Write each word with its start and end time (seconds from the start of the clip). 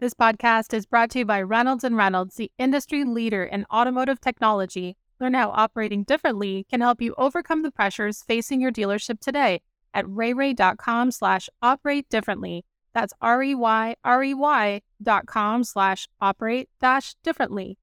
This 0.00 0.14
podcast 0.14 0.74
is 0.74 0.86
brought 0.86 1.10
to 1.10 1.18
you 1.18 1.24
by 1.24 1.42
Reynolds 1.42 1.82
and 1.82 1.96
Reynolds, 1.96 2.36
the 2.36 2.52
industry 2.56 3.02
leader 3.02 3.42
in 3.42 3.66
automotive 3.68 4.20
technology. 4.20 4.96
Learn 5.18 5.34
how 5.34 5.50
operating 5.50 6.04
differently 6.04 6.64
can 6.70 6.80
help 6.80 7.02
you 7.02 7.16
overcome 7.18 7.62
the 7.62 7.72
pressures 7.72 8.22
facing 8.22 8.60
your 8.60 8.70
dealership 8.70 9.18
today 9.18 9.60
at 9.92 10.04
reyrey.com 10.04 11.10
slash 11.10 11.48
operate 11.62 12.08
differently. 12.08 12.64
That's 12.94 13.12
R-E-Y-R-E-Y 13.20 14.82
dot 15.02 15.26
com 15.26 15.64
slash 15.64 16.08
operate 16.20 16.68
dash 16.80 17.16
differently. 17.24 17.76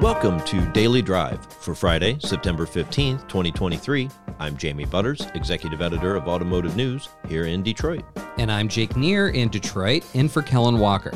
Welcome 0.00 0.40
to 0.44 0.64
Daily 0.70 1.02
Drive 1.02 1.44
for 1.44 1.74
Friday, 1.74 2.18
September 2.20 2.66
15th, 2.66 3.26
2023. 3.26 4.08
I'm 4.38 4.56
Jamie 4.56 4.84
Butters, 4.84 5.26
Executive 5.34 5.82
Editor 5.82 6.14
of 6.14 6.28
Automotive 6.28 6.76
News 6.76 7.08
here 7.26 7.46
in 7.46 7.64
Detroit. 7.64 8.04
And 8.38 8.52
I'm 8.52 8.68
Jake 8.68 8.96
Neher 8.96 9.30
in 9.30 9.48
Detroit, 9.48 10.04
in 10.14 10.28
for 10.28 10.40
Kellen 10.40 10.78
Walker. 10.78 11.10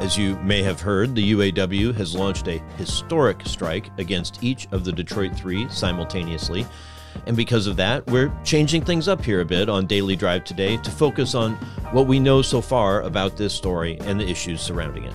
As 0.00 0.18
you 0.18 0.36
may 0.40 0.62
have 0.62 0.82
heard, 0.82 1.14
the 1.14 1.32
UAW 1.32 1.94
has 1.94 2.14
launched 2.14 2.46
a 2.46 2.58
historic 2.76 3.40
strike 3.46 3.88
against 3.96 4.44
each 4.44 4.68
of 4.70 4.84
the 4.84 4.92
Detroit 4.92 5.34
Three 5.34 5.66
simultaneously. 5.70 6.66
And 7.24 7.34
because 7.34 7.66
of 7.66 7.76
that, 7.76 8.06
we're 8.08 8.30
changing 8.44 8.84
things 8.84 9.08
up 9.08 9.24
here 9.24 9.40
a 9.40 9.46
bit 9.46 9.70
on 9.70 9.86
Daily 9.86 10.14
Drive 10.14 10.44
today 10.44 10.76
to 10.76 10.90
focus 10.90 11.34
on 11.34 11.54
what 11.90 12.06
we 12.06 12.20
know 12.20 12.42
so 12.42 12.60
far 12.60 13.00
about 13.00 13.38
this 13.38 13.54
story 13.54 13.98
and 14.00 14.20
the 14.20 14.28
issues 14.28 14.60
surrounding 14.60 15.04
it. 15.04 15.14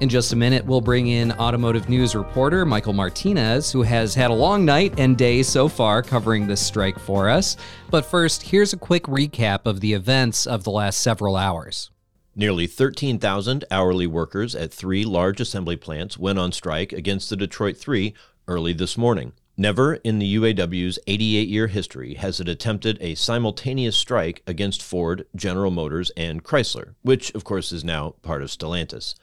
In 0.00 0.08
just 0.08 0.32
a 0.32 0.36
minute, 0.36 0.64
we'll 0.64 0.80
bring 0.80 1.08
in 1.08 1.30
automotive 1.32 1.90
news 1.90 2.14
reporter 2.14 2.64
Michael 2.64 2.94
Martinez, 2.94 3.70
who 3.70 3.82
has 3.82 4.14
had 4.14 4.30
a 4.30 4.34
long 4.34 4.64
night 4.64 4.94
and 4.96 5.14
day 5.14 5.42
so 5.42 5.68
far 5.68 6.02
covering 6.02 6.46
this 6.46 6.64
strike 6.64 6.98
for 6.98 7.28
us. 7.28 7.58
But 7.90 8.06
first, 8.06 8.44
here's 8.44 8.72
a 8.72 8.78
quick 8.78 9.02
recap 9.02 9.66
of 9.66 9.80
the 9.80 9.92
events 9.92 10.46
of 10.46 10.64
the 10.64 10.70
last 10.70 11.02
several 11.02 11.36
hours. 11.36 11.90
Nearly 12.34 12.66
13,000 12.66 13.66
hourly 13.70 14.06
workers 14.06 14.54
at 14.54 14.72
three 14.72 15.04
large 15.04 15.38
assembly 15.38 15.76
plants 15.76 16.16
went 16.16 16.38
on 16.38 16.50
strike 16.50 16.94
against 16.94 17.28
the 17.28 17.36
Detroit 17.36 17.76
Three 17.76 18.14
early 18.48 18.72
this 18.72 18.96
morning. 18.96 19.34
Never 19.58 19.96
in 19.96 20.18
the 20.18 20.36
UAW's 20.36 20.98
88 21.08 21.46
year 21.46 21.66
history 21.66 22.14
has 22.14 22.40
it 22.40 22.48
attempted 22.48 22.96
a 23.02 23.16
simultaneous 23.16 23.98
strike 23.98 24.42
against 24.46 24.82
Ford, 24.82 25.26
General 25.36 25.70
Motors, 25.70 26.10
and 26.16 26.42
Chrysler, 26.42 26.94
which, 27.02 27.34
of 27.34 27.44
course, 27.44 27.70
is 27.70 27.84
now 27.84 28.14
part 28.22 28.40
of 28.40 28.48
Stellantis. 28.48 29.14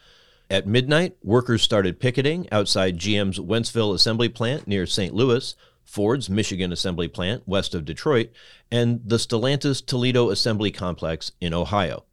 At 0.50 0.66
midnight, 0.66 1.17
workers 1.22 1.62
started 1.62 2.00
picketing 2.00 2.48
outside 2.53 2.98
GM's 2.98 3.38
Wentzville 3.38 3.94
assembly 3.94 4.30
plant 4.30 4.66
near 4.66 4.86
St. 4.86 5.14
Louis, 5.14 5.56
Ford's 5.84 6.30
Michigan 6.30 6.72
assembly 6.72 7.09
plant 7.09 7.45
west 7.45 7.76
of 7.76 7.84
Detroit, 7.84 8.30
and 8.72 9.02
the 9.06 9.18
Stellantis 9.18 9.86
Toledo 9.86 10.30
assembly 10.30 10.72
complex 10.72 11.34
in 11.42 11.53
Ohio. 11.53 12.06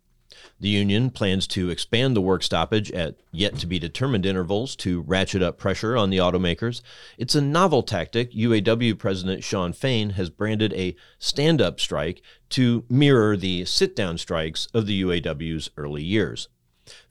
The 0.58 0.68
union 0.68 1.10
plans 1.10 1.46
to 1.48 1.70
expand 1.70 2.16
the 2.16 2.20
work 2.20 2.42
stoppage 2.42 2.90
at 2.90 3.16
yet 3.30 3.56
to 3.58 3.68
be 3.68 3.78
determined 3.78 4.26
intervals 4.26 4.74
to 4.76 5.02
ratchet 5.02 5.42
up 5.42 5.56
pressure 5.56 5.96
on 5.96 6.10
the 6.10 6.18
automakers. 6.18 6.80
It's 7.16 7.36
a 7.36 7.40
novel 7.40 7.84
tactic 7.84 8.32
UAW 8.32 8.98
President 8.98 9.44
Shawn 9.44 9.72
Fain 9.72 10.10
has 10.10 10.28
branded 10.28 10.72
a 10.72 10.96
stand 11.20 11.62
up 11.62 11.78
strike 11.78 12.20
to 12.50 12.84
mirror 12.88 13.36
the 13.36 13.64
sit 13.64 13.94
down 13.94 14.18
strikes 14.18 14.66
of 14.74 14.86
the 14.86 15.02
UAW's 15.02 15.70
early 15.76 16.02
years. 16.02 16.48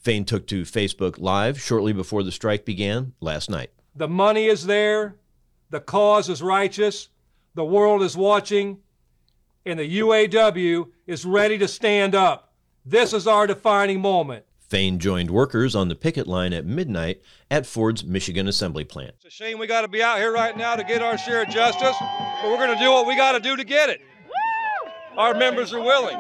Fain 0.04 0.26
took 0.26 0.46
to 0.48 0.64
Facebook 0.64 1.18
Live 1.18 1.62
shortly 1.62 1.94
before 1.94 2.24
the 2.24 2.32
strike 2.32 2.66
began 2.66 3.14
last 3.22 3.50
night. 3.50 3.72
The 3.96 4.10
money 4.10 4.48
is 4.48 4.66
there, 4.66 5.16
the 5.70 5.80
cause 5.80 6.28
is 6.28 6.42
righteous, 6.42 7.08
the 7.56 7.64
world 7.64 8.04
is 8.04 8.18
watching, 8.18 8.80
and 9.66 9.80
the 9.80 10.00
UAW 10.00 10.90
is 11.08 11.24
ready 11.24 11.58
to 11.58 11.70
stand 11.70 12.16
up. 12.16 12.54
This 12.86 13.14
is 13.14 13.28
our 13.28 13.48
defining 13.48 14.02
moment. 14.02 14.44
Fain 14.60 15.00
joined 15.00 15.32
workers 15.32 15.74
on 15.74 15.88
the 15.88 15.96
picket 15.96 16.28
line 16.28 16.52
at 16.52 16.66
midnight 16.66 17.22
at 17.50 17.66
Ford's 17.66 18.04
Michigan 18.04 18.50
assembly 18.50 18.84
plant. 18.84 19.16
It's 19.24 19.26
a 19.26 19.30
shame 19.30 19.58
we 19.58 19.68
got 19.68 19.84
to 19.84 19.88
be 19.88 20.04
out 20.04 20.18
here 20.18 20.34
right 20.34 20.58
now 20.58 20.76
to 20.76 20.84
get 20.84 21.02
our 21.02 21.18
share 21.18 21.44
of 21.44 21.50
justice, 21.50 21.96
but 22.02 22.52
we're 22.52 22.58
going 22.58 22.78
to 22.78 22.84
do 22.84 22.92
what 22.92 23.08
we 23.08 23.16
got 23.16 23.34
to 23.34 23.40
do 23.40 23.56
to 23.56 23.64
get 23.64 23.90
it. 23.90 24.02
Our 25.16 25.34
members 25.34 25.74
are 25.74 25.82
willing 25.82 26.20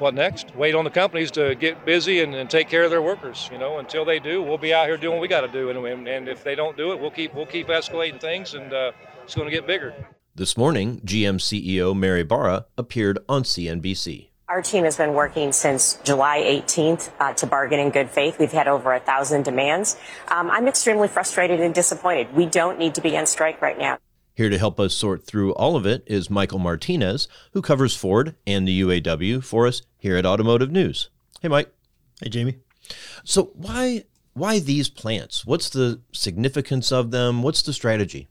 what 0.00 0.14
next? 0.14 0.54
Wait 0.54 0.74
on 0.74 0.84
the 0.84 0.90
companies 0.90 1.30
to 1.32 1.54
get 1.54 1.84
busy 1.84 2.20
and, 2.20 2.34
and, 2.34 2.48
take 2.48 2.68
care 2.68 2.84
of 2.84 2.90
their 2.90 3.02
workers. 3.02 3.48
You 3.52 3.58
know, 3.58 3.78
until 3.78 4.04
they 4.04 4.18
do, 4.18 4.42
we'll 4.42 4.58
be 4.58 4.72
out 4.72 4.86
here 4.86 4.96
doing 4.96 5.14
what 5.14 5.22
we 5.22 5.28
got 5.28 5.42
to 5.42 5.48
do, 5.48 5.70
and, 5.70 6.08
and, 6.08 6.28
if 6.28 6.44
they 6.44 6.54
don't 6.54 6.76
do 6.76 6.92
it, 6.92 7.00
we'll 7.00 7.10
keep 7.10 7.34
we'll 7.34 7.46
keep 7.46 7.68
escalating 7.68 8.20
things, 8.20 8.54
and 8.54 8.72
uh, 8.72 8.92
it's 9.24 9.34
going 9.34 9.48
to 9.48 9.54
get 9.54 9.66
bigger. 9.66 9.94
This 10.34 10.56
morning, 10.56 11.00
GM 11.00 11.38
CEO 11.38 11.96
Mary 11.96 12.22
Barra 12.22 12.66
appeared 12.76 13.18
on 13.28 13.42
CNBC. 13.42 14.28
Our 14.48 14.62
team 14.62 14.84
has 14.84 14.96
been 14.96 15.14
working 15.14 15.50
since 15.50 15.98
July 16.04 16.38
18th 16.38 17.10
uh, 17.18 17.32
to 17.34 17.46
bargain 17.46 17.80
in 17.80 17.90
good 17.90 18.10
faith. 18.10 18.38
We've 18.38 18.52
had 18.52 18.68
over 18.68 18.92
a 18.92 19.00
thousand 19.00 19.44
demands. 19.44 19.96
Um, 20.28 20.50
I'm 20.50 20.68
extremely 20.68 21.08
frustrated 21.08 21.60
and 21.60 21.74
disappointed. 21.74 22.32
We 22.32 22.46
don't 22.46 22.78
need 22.78 22.94
to 22.94 23.00
be 23.00 23.16
on 23.16 23.26
strike 23.26 23.60
right 23.60 23.76
now. 23.76 23.98
Here 24.36 24.50
to 24.50 24.58
help 24.58 24.78
us 24.78 24.92
sort 24.92 25.24
through 25.24 25.54
all 25.54 25.76
of 25.76 25.86
it 25.86 26.04
is 26.06 26.28
Michael 26.28 26.58
Martinez, 26.58 27.26
who 27.52 27.62
covers 27.62 27.96
Ford 27.96 28.34
and 28.46 28.68
the 28.68 28.82
UAW 28.82 29.42
for 29.42 29.66
us 29.66 29.80
here 29.96 30.14
at 30.14 30.26
Automotive 30.26 30.70
News. 30.70 31.08
Hey, 31.40 31.48
Mike. 31.48 31.72
Hey, 32.20 32.28
Jamie. 32.28 32.58
So 33.24 33.52
why 33.54 34.04
why 34.34 34.58
these 34.58 34.90
plants? 34.90 35.46
What's 35.46 35.70
the 35.70 36.02
significance 36.12 36.92
of 36.92 37.12
them? 37.12 37.42
What's 37.42 37.62
the 37.62 37.72
strategy? 37.72 38.28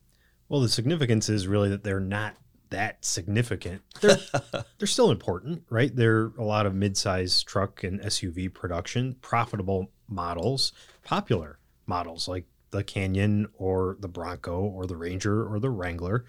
Well, 0.47 0.61
the 0.61 0.69
significance 0.69 1.27
is 1.27 1.47
really 1.47 1.69
that 1.69 1.83
they're 1.83 1.99
not 1.99 2.35
that 2.69 3.03
significant. 3.03 3.81
They're 3.99 4.19
they're 4.77 4.87
still 4.87 5.09
important, 5.09 5.63
right? 5.71 5.93
They're 5.93 6.31
a 6.37 6.43
lot 6.43 6.67
of 6.67 6.75
mid-size 6.75 7.41
truck 7.41 7.83
and 7.83 7.99
SUV 7.99 8.53
production, 8.53 9.15
profitable 9.21 9.89
models, 10.07 10.71
popular 11.03 11.57
models 11.87 12.27
like 12.27 12.45
the 12.75 12.83
Canyon 12.83 13.47
or 13.53 13.97
the 13.99 14.07
Bronco 14.07 14.59
or 14.59 14.85
the 14.85 14.97
Ranger 14.97 15.47
or 15.47 15.59
the 15.59 15.69
Wrangler, 15.69 16.25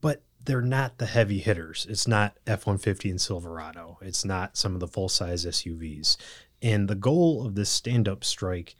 but 0.00 0.22
they're 0.44 0.60
not 0.60 0.98
the 0.98 1.06
heavy 1.06 1.38
hitters. 1.38 1.86
It's 1.88 2.08
not 2.08 2.36
F 2.46 2.66
150 2.66 3.10
and 3.10 3.20
Silverado. 3.20 3.98
It's 4.02 4.24
not 4.24 4.56
some 4.56 4.74
of 4.74 4.80
the 4.80 4.88
full 4.88 5.08
size 5.08 5.46
SUVs. 5.46 6.16
And 6.60 6.88
the 6.88 6.94
goal 6.94 7.46
of 7.46 7.54
this 7.54 7.70
stand 7.70 8.08
up 8.08 8.24
strike 8.24 8.74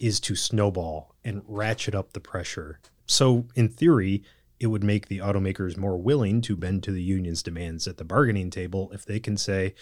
is 0.00 0.20
to 0.20 0.36
snowball 0.36 1.14
and 1.24 1.42
ratchet 1.46 1.94
up 1.94 2.12
the 2.12 2.20
pressure. 2.20 2.80
So, 3.06 3.46
in 3.54 3.68
theory, 3.68 4.22
it 4.60 4.68
would 4.68 4.84
make 4.84 5.08
the 5.08 5.18
automakers 5.18 5.76
more 5.76 5.96
willing 5.96 6.40
to 6.42 6.56
bend 6.56 6.82
to 6.84 6.92
the 6.92 7.02
union's 7.02 7.42
demands 7.42 7.86
at 7.86 7.96
the 7.96 8.04
bargaining 8.04 8.50
table 8.50 8.90
if 8.92 9.04
they 9.04 9.20
can 9.20 9.36
say, 9.36 9.74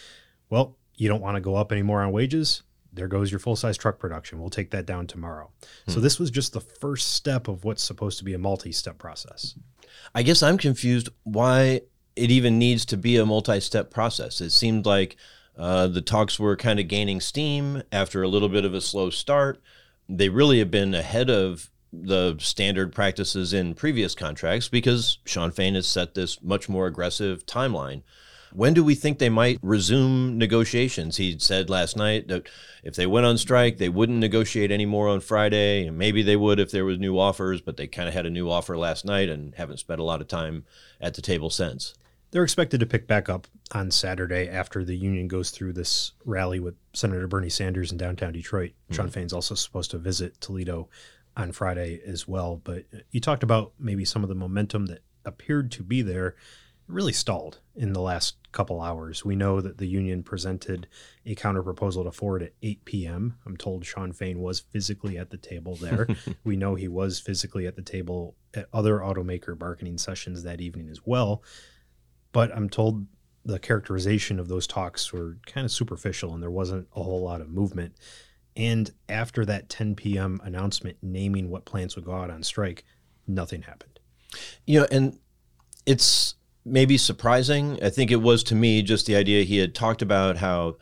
well, 0.49 0.77
you 0.95 1.07
don't 1.07 1.21
want 1.21 1.35
to 1.35 1.41
go 1.41 1.55
up 1.55 1.71
anymore 1.71 2.01
on 2.01 2.11
wages? 2.11 2.63
There 2.95 3.07
goes 3.07 3.31
your 3.31 3.39
full 3.39 3.55
size 3.55 3.77
truck 3.77 3.99
production. 3.99 4.39
We'll 4.39 4.49
take 4.49 4.71
that 4.71 4.85
down 4.85 5.07
tomorrow. 5.07 5.51
Hmm. 5.85 5.91
So 5.91 5.99
this 5.99 6.19
was 6.19 6.31
just 6.31 6.53
the 6.53 6.61
first 6.61 7.13
step 7.13 7.47
of 7.47 7.63
what's 7.63 7.83
supposed 7.83 8.17
to 8.19 8.23
be 8.23 8.33
a 8.33 8.39
multi 8.39 8.71
step 8.71 8.97
process. 8.97 9.55
I 10.13 10.23
guess 10.23 10.41
I'm 10.41 10.57
confused 10.57 11.09
why 11.23 11.81
it 12.15 12.31
even 12.31 12.57
needs 12.57 12.85
to 12.85 12.97
be 12.97 13.17
a 13.17 13.25
multi 13.25 13.59
step 13.59 13.91
process. 13.91 14.41
It 14.41 14.51
seemed 14.51 14.85
like 14.85 15.17
uh, 15.57 15.87
the 15.87 16.01
talks 16.01 16.39
were 16.39 16.55
kind 16.55 16.79
of 16.79 16.87
gaining 16.87 17.21
steam 17.21 17.83
after 17.91 18.23
a 18.23 18.27
little 18.27 18.49
bit 18.49 18.65
of 18.65 18.73
a 18.73 18.81
slow 18.81 19.09
start. 19.09 19.61
They 20.07 20.29
really 20.29 20.59
have 20.59 20.71
been 20.71 20.93
ahead 20.93 21.29
of 21.29 21.71
the 21.91 22.35
standard 22.39 22.91
practices 22.93 23.53
in 23.53 23.73
previous 23.73 24.15
contracts 24.15 24.67
because 24.67 25.19
Shawn 25.25 25.51
Fain 25.51 25.75
has 25.75 25.87
set 25.87 26.13
this 26.13 26.41
much 26.41 26.67
more 26.67 26.87
aggressive 26.87 27.45
timeline. 27.45 28.03
When 28.55 28.73
do 28.73 28.83
we 28.83 28.95
think 28.95 29.19
they 29.19 29.29
might 29.29 29.59
resume 29.61 30.37
negotiations? 30.37 31.17
He 31.17 31.37
said 31.39 31.69
last 31.69 31.97
night 31.97 32.29
that 32.29 32.47
if 32.83 32.95
they 32.95 33.05
went 33.05 33.25
on 33.25 33.37
strike, 33.37 33.77
they 33.77 33.89
wouldn't 33.89 34.19
negotiate 34.19 34.71
anymore 34.71 35.09
on 35.09 35.19
Friday, 35.19 35.85
and 35.85 35.97
maybe 35.97 36.23
they 36.23 36.37
would 36.37 36.59
if 36.59 36.71
there 36.71 36.85
was 36.85 36.97
new 36.97 37.19
offers, 37.19 37.59
but 37.59 37.75
they 37.75 37.87
kind 37.87 38.07
of 38.07 38.13
had 38.13 38.25
a 38.25 38.29
new 38.29 38.49
offer 38.49 38.77
last 38.77 39.03
night 39.03 39.27
and 39.27 39.55
haven't 39.55 39.79
spent 39.79 39.99
a 39.99 40.05
lot 40.05 40.21
of 40.21 40.27
time 40.27 40.63
at 41.01 41.15
the 41.15 41.21
table 41.21 41.49
since. 41.49 41.95
They're 42.31 42.43
expected 42.43 42.79
to 42.79 42.85
pick 42.85 43.07
back 43.07 43.29
up 43.29 43.47
on 43.71 43.91
Saturday 43.91 44.49
after 44.49 44.83
the 44.83 44.95
union 44.95 45.27
goes 45.27 45.51
through 45.51 45.73
this 45.73 46.13
rally 46.23 46.59
with 46.59 46.75
Senator 46.93 47.27
Bernie 47.27 47.49
Sanders 47.49 47.91
in 47.91 47.97
downtown 47.97 48.33
Detroit. 48.33 48.71
Mm-hmm. 48.71 48.95
Shawn 48.95 49.09
Fain's 49.09 49.33
also 49.33 49.55
supposed 49.55 49.91
to 49.91 49.97
visit 49.97 50.39
Toledo 50.39 50.89
on 51.37 51.51
Friday 51.51 52.01
as 52.05 52.27
well. 52.27 52.61
But 52.63 52.85
you 53.11 53.19
talked 53.19 53.43
about 53.43 53.73
maybe 53.79 54.05
some 54.05 54.23
of 54.23 54.29
the 54.29 54.35
momentum 54.35 54.87
that 54.87 54.99
appeared 55.23 55.71
to 55.73 55.83
be 55.83 56.01
there 56.01 56.35
really 56.87 57.13
stalled 57.13 57.59
in 57.75 57.93
the 57.93 58.01
last 58.01 58.35
couple 58.51 58.81
hours. 58.81 59.25
We 59.25 59.35
know 59.35 59.59
that 59.59 59.77
the 59.77 59.87
union 59.87 60.23
presented 60.23 60.87
a 61.25 61.35
counter 61.35 61.63
proposal 61.63 62.03
to 62.03 62.11
Ford 62.11 62.43
at 62.43 62.53
8 62.61 62.85
p.m. 62.85 63.37
I'm 63.45 63.57
told 63.57 63.85
Shawn 63.85 64.13
Fain 64.13 64.39
was 64.39 64.59
physically 64.59 65.17
at 65.17 65.29
the 65.29 65.37
table 65.37 65.75
there. 65.75 66.07
we 66.43 66.55
know 66.55 66.75
he 66.75 66.87
was 66.87 67.19
physically 67.19 67.65
at 67.65 67.75
the 67.75 67.81
table 67.81 68.35
at 68.53 68.67
other 68.71 68.99
automaker 68.99 69.57
bargaining 69.57 69.97
sessions 69.97 70.43
that 70.43 70.61
evening 70.61 70.89
as 70.89 71.01
well. 71.05 71.43
But 72.31 72.55
I'm 72.55 72.69
told 72.69 73.07
the 73.43 73.59
characterization 73.59 74.39
of 74.39 74.47
those 74.47 74.67
talks 74.67 75.11
were 75.11 75.37
kind 75.45 75.65
of 75.65 75.71
superficial 75.71 76.33
and 76.33 76.41
there 76.41 76.51
wasn't 76.51 76.87
a 76.95 77.03
whole 77.03 77.21
lot 77.21 77.41
of 77.41 77.49
movement. 77.49 77.95
And 78.55 78.91
after 79.09 79.43
that 79.45 79.69
10 79.69 79.95
p.m. 79.95 80.39
announcement 80.43 80.97
naming 81.01 81.49
what 81.49 81.65
plants 81.65 81.95
would 81.95 82.05
go 82.05 82.13
out 82.13 82.29
on 82.29 82.41
strike, 82.43 82.85
nothing 83.27 83.63
happened. 83.63 83.99
You 84.65 84.81
know, 84.81 84.87
and 84.91 85.19
it's 85.85 86.35
maybe 86.65 86.97
surprising. 86.97 87.79
I 87.83 87.89
think 87.89 88.11
it 88.11 88.21
was 88.21 88.43
to 88.43 88.55
me 88.55 88.81
just 88.81 89.05
the 89.05 89.15
idea 89.15 89.43
he 89.43 89.57
had 89.57 89.75
talked 89.75 90.01
about 90.01 90.37
how 90.37 90.77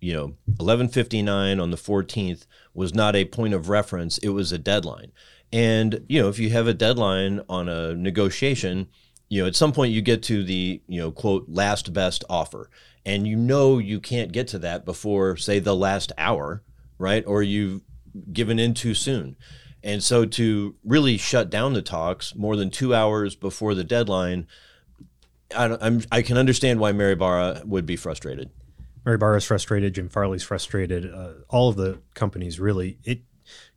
you 0.00 0.12
know, 0.12 0.34
11:59 0.58 1.60
on 1.60 1.70
the 1.70 1.76
14th 1.76 2.46
was 2.74 2.94
not 2.94 3.16
a 3.16 3.24
point 3.24 3.54
of 3.54 3.68
reference; 3.68 4.18
it 4.18 4.28
was 4.30 4.52
a 4.52 4.58
deadline. 4.58 5.12
And 5.52 6.04
you 6.08 6.20
know, 6.20 6.28
if 6.28 6.38
you 6.38 6.50
have 6.50 6.66
a 6.66 6.74
deadline 6.74 7.40
on 7.48 7.68
a 7.68 7.94
negotiation, 7.94 8.88
you 9.28 9.42
know, 9.42 9.48
at 9.48 9.56
some 9.56 9.72
point 9.72 9.92
you 9.92 10.02
get 10.02 10.22
to 10.24 10.44
the 10.44 10.82
you 10.86 11.00
know 11.00 11.10
quote 11.10 11.46
last 11.48 11.92
best 11.92 12.24
offer, 12.28 12.70
and 13.04 13.26
you 13.26 13.36
know 13.36 13.78
you 13.78 14.00
can't 14.00 14.32
get 14.32 14.48
to 14.48 14.58
that 14.60 14.84
before 14.84 15.36
say 15.36 15.58
the 15.58 15.76
last 15.76 16.12
hour, 16.16 16.62
right? 16.98 17.24
Or 17.26 17.42
you've 17.42 17.82
given 18.32 18.58
in 18.58 18.74
too 18.74 18.94
soon. 18.94 19.36
And 19.82 20.02
so 20.02 20.24
to 20.24 20.74
really 20.84 21.16
shut 21.16 21.50
down 21.50 21.72
the 21.72 21.82
talks 21.82 22.34
more 22.34 22.56
than 22.56 22.70
two 22.70 22.94
hours 22.94 23.36
before 23.36 23.74
the 23.74 23.84
deadline, 23.84 24.46
I, 25.56 25.76
I'm, 25.80 26.02
I 26.12 26.22
can 26.22 26.36
understand 26.36 26.80
why 26.80 26.92
Mary 26.92 27.14
Barra 27.14 27.62
would 27.64 27.86
be 27.86 27.96
frustrated. 27.96 28.50
Mary 29.04 29.18
Barra's 29.18 29.44
frustrated. 29.44 29.94
Jim 29.94 30.08
Farley's 30.08 30.42
frustrated. 30.42 31.12
Uh, 31.12 31.32
all 31.48 31.68
of 31.68 31.76
the 31.76 32.00
companies 32.14 32.60
really. 32.60 32.98
It 33.04 33.22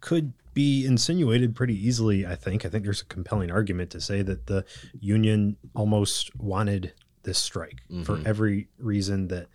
could 0.01 0.33
be 0.53 0.85
insinuated 0.85 1.56
pretty 1.56 1.75
easily. 1.75 2.25
I 2.25 2.35
think. 2.35 2.65
I 2.65 2.69
think 2.69 2.83
there's 2.83 3.01
a 3.01 3.06
compelling 3.06 3.51
argument 3.51 3.91
to 3.91 4.01
say 4.01 4.21
that 4.23 4.47
the 4.47 4.65
union 5.00 5.57
almost 5.75 6.35
wanted 6.35 6.94
this 7.23 7.38
strike 7.38 7.81
mm-hmm. 7.89 8.03
for 8.03 8.19
every 8.25 8.68
reason 8.77 9.29
that 9.29 9.47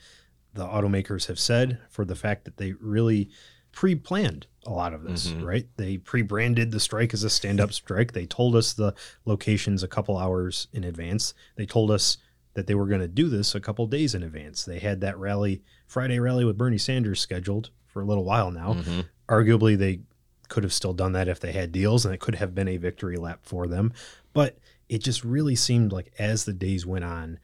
the 0.54 0.64
automakers 0.64 1.26
have 1.26 1.38
said. 1.38 1.78
For 1.90 2.04
the 2.04 2.14
fact 2.14 2.44
that 2.44 2.56
they 2.56 2.72
really 2.72 3.28
pre-planned 3.72 4.46
a 4.66 4.72
lot 4.72 4.92
of 4.92 5.02
this, 5.02 5.28
mm-hmm. 5.28 5.44
right? 5.44 5.66
They 5.76 5.98
pre-branded 5.98 6.70
the 6.70 6.80
strike 6.80 7.14
as 7.14 7.24
a 7.24 7.30
stand-up 7.30 7.72
strike. 7.72 8.12
They 8.12 8.26
told 8.26 8.56
us 8.56 8.72
the 8.72 8.94
locations 9.24 9.82
a 9.82 9.88
couple 9.88 10.18
hours 10.18 10.68
in 10.72 10.84
advance. 10.84 11.34
They 11.54 11.66
told 11.66 11.90
us 11.90 12.18
that 12.54 12.66
they 12.66 12.74
were 12.74 12.86
going 12.86 13.00
to 13.00 13.08
do 13.08 13.28
this 13.28 13.54
a 13.54 13.60
couple 13.60 13.86
days 13.86 14.14
in 14.14 14.22
advance. 14.22 14.64
They 14.64 14.78
had 14.78 15.00
that 15.02 15.18
rally, 15.18 15.62
Friday 15.86 16.18
rally 16.18 16.44
with 16.44 16.58
Bernie 16.58 16.78
Sanders 16.78 17.20
scheduled 17.20 17.70
for 17.86 18.02
a 18.02 18.04
little 18.04 18.24
while 18.24 18.50
now. 18.50 18.74
Mm-hmm. 18.74 19.00
Arguably, 19.28 19.76
they 19.76 20.00
could 20.48 20.62
have 20.62 20.72
still 20.72 20.92
done 20.92 21.12
that 21.12 21.28
if 21.28 21.40
they 21.40 21.52
had 21.52 21.72
deals, 21.72 22.04
and 22.04 22.14
it 22.14 22.20
could 22.20 22.36
have 22.36 22.54
been 22.54 22.68
a 22.68 22.76
victory 22.76 23.16
lap 23.16 23.40
for 23.42 23.66
them. 23.66 23.92
But 24.32 24.58
it 24.88 25.02
just 25.02 25.24
really 25.24 25.56
seemed 25.56 25.92
like 25.92 26.12
as 26.18 26.44
the 26.44 26.52
days 26.52 26.86
went 26.86 27.04
on, 27.04 27.38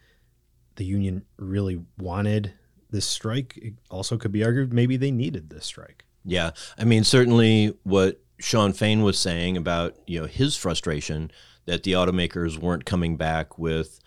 the 0.77 0.85
union 0.85 1.25
really 1.37 1.83
wanted 1.99 2.55
this 2.91 3.07
strike. 3.07 3.57
It 3.57 3.75
also 3.91 4.17
could 4.17 4.33
be 4.33 4.45
argued 4.45 4.73
maybe 4.73 4.97
they 4.97 5.11
needed 5.11 5.51
this 5.51 5.67
strike. 5.67 6.05
Yeah, 6.25 6.51
I 6.79 6.85
mean, 6.85 7.05
certainly 7.05 7.77
what 7.83 8.21
Shawn 8.39 8.73
Fain 8.73 9.03
was 9.03 9.19
saying 9.19 9.57
about 9.57 9.97
you 10.07 10.21
know 10.21 10.27
his 10.27 10.57
frustration 10.57 11.31
that 11.67 11.85
the 11.85 11.93
automakers 11.93 12.59
weren't 12.59 12.85
coming 12.85 13.17
back 13.17 13.59
with 13.59 14.01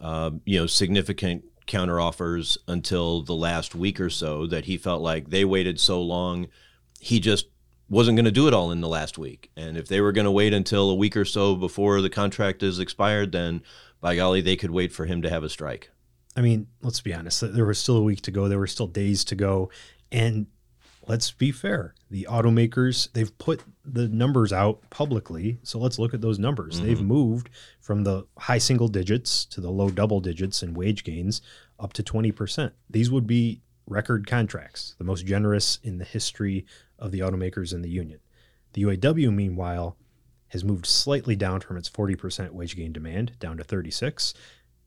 uh, 0.00 0.30
you 0.44 0.58
know 0.58 0.66
significant 0.66 1.44
counteroffers 1.66 2.58
until 2.66 3.22
the 3.22 3.34
last 3.34 3.74
week 3.74 4.00
or 4.00 4.10
so 4.10 4.46
that 4.46 4.64
he 4.64 4.76
felt 4.76 5.00
like 5.00 5.30
they 5.30 5.44
waited 5.44 5.78
so 5.78 6.02
long 6.02 6.48
he 6.98 7.20
just 7.20 7.46
wasn't 7.88 8.16
going 8.16 8.24
to 8.24 8.32
do 8.32 8.48
it 8.48 8.54
all 8.54 8.72
in 8.72 8.80
the 8.80 8.88
last 8.88 9.18
week. 9.18 9.50
And 9.56 9.76
if 9.76 9.86
they 9.86 10.00
were 10.00 10.12
going 10.12 10.24
to 10.24 10.30
wait 10.30 10.54
until 10.54 10.90
a 10.90 10.94
week 10.94 11.16
or 11.16 11.24
so 11.24 11.54
before 11.54 12.00
the 12.00 12.10
contract 12.10 12.62
is 12.62 12.78
expired 12.78 13.32
then 13.32 13.62
by 14.00 14.16
golly 14.16 14.40
they 14.40 14.56
could 14.56 14.70
wait 14.70 14.92
for 14.92 15.06
him 15.06 15.22
to 15.22 15.30
have 15.30 15.44
a 15.44 15.48
strike. 15.48 15.90
I 16.36 16.40
mean 16.40 16.66
let's 16.82 17.00
be 17.00 17.14
honest 17.14 17.40
there 17.54 17.66
was 17.66 17.78
still 17.78 17.96
a 17.96 18.02
week 18.02 18.22
to 18.22 18.30
go. 18.30 18.48
There 18.48 18.58
were 18.58 18.66
still 18.66 18.86
days 18.88 19.24
to 19.24 19.34
go. 19.34 19.70
And 20.10 20.46
let's 21.06 21.30
be 21.30 21.50
fair. 21.50 21.94
The 22.10 22.26
automakers, 22.30 23.12
they've 23.12 23.36
put 23.38 23.62
the 23.84 24.08
numbers 24.08 24.52
out 24.52 24.80
publicly. 24.90 25.58
So 25.62 25.78
let's 25.78 25.98
look 25.98 26.14
at 26.14 26.20
those 26.20 26.38
numbers. 26.38 26.76
Mm-hmm. 26.76 26.86
They've 26.86 27.02
moved 27.02 27.50
from 27.80 28.04
the 28.04 28.26
high 28.38 28.58
single 28.58 28.88
digits 28.88 29.44
to 29.46 29.60
the 29.60 29.70
low 29.70 29.90
double 29.90 30.20
digits 30.20 30.62
in 30.62 30.74
wage 30.74 31.04
gains 31.04 31.42
up 31.78 31.92
to 31.94 32.02
20%. 32.02 32.72
These 32.88 33.10
would 33.10 33.26
be 33.26 33.62
record 33.86 34.26
contracts, 34.26 34.94
the 34.98 35.04
most 35.04 35.26
generous 35.26 35.78
in 35.82 35.98
the 35.98 36.04
history 36.04 36.66
of 36.98 37.10
the 37.10 37.20
automakers 37.20 37.72
and 37.72 37.84
the 37.84 37.90
union. 37.90 38.20
The 38.74 38.82
UAW, 38.82 39.34
meanwhile, 39.34 39.96
has 40.48 40.64
moved 40.64 40.86
slightly 40.86 41.34
down 41.34 41.60
from 41.60 41.76
its 41.76 41.90
40% 41.90 42.52
wage 42.52 42.76
gain 42.76 42.92
demand 42.92 43.38
down 43.38 43.56
to 43.56 43.64
36. 43.64 44.34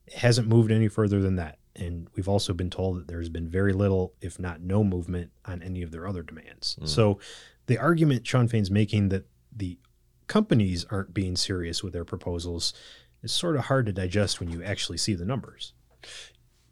It 0.06 0.14
hasn't 0.14 0.48
moved 0.48 0.70
any 0.70 0.88
further 0.88 1.20
than 1.20 1.36
that. 1.36 1.58
And 1.78 2.08
we've 2.14 2.28
also 2.28 2.52
been 2.52 2.70
told 2.70 2.98
that 2.98 3.08
there's 3.08 3.28
been 3.28 3.48
very 3.48 3.72
little, 3.72 4.14
if 4.20 4.38
not 4.38 4.60
no, 4.60 4.82
movement 4.82 5.30
on 5.44 5.62
any 5.62 5.82
of 5.82 5.90
their 5.90 6.06
other 6.06 6.22
demands. 6.22 6.76
Mm. 6.80 6.88
So 6.88 7.18
the 7.66 7.78
argument 7.78 8.26
Shawn 8.26 8.48
Fain's 8.48 8.70
making 8.70 9.10
that 9.10 9.26
the 9.54 9.78
companies 10.26 10.84
aren't 10.90 11.14
being 11.14 11.36
serious 11.36 11.82
with 11.82 11.92
their 11.92 12.04
proposals 12.04 12.72
is 13.22 13.32
sort 13.32 13.56
of 13.56 13.66
hard 13.66 13.86
to 13.86 13.92
digest 13.92 14.40
when 14.40 14.50
you 14.50 14.62
actually 14.62 14.98
see 14.98 15.14
the 15.14 15.24
numbers. 15.24 15.72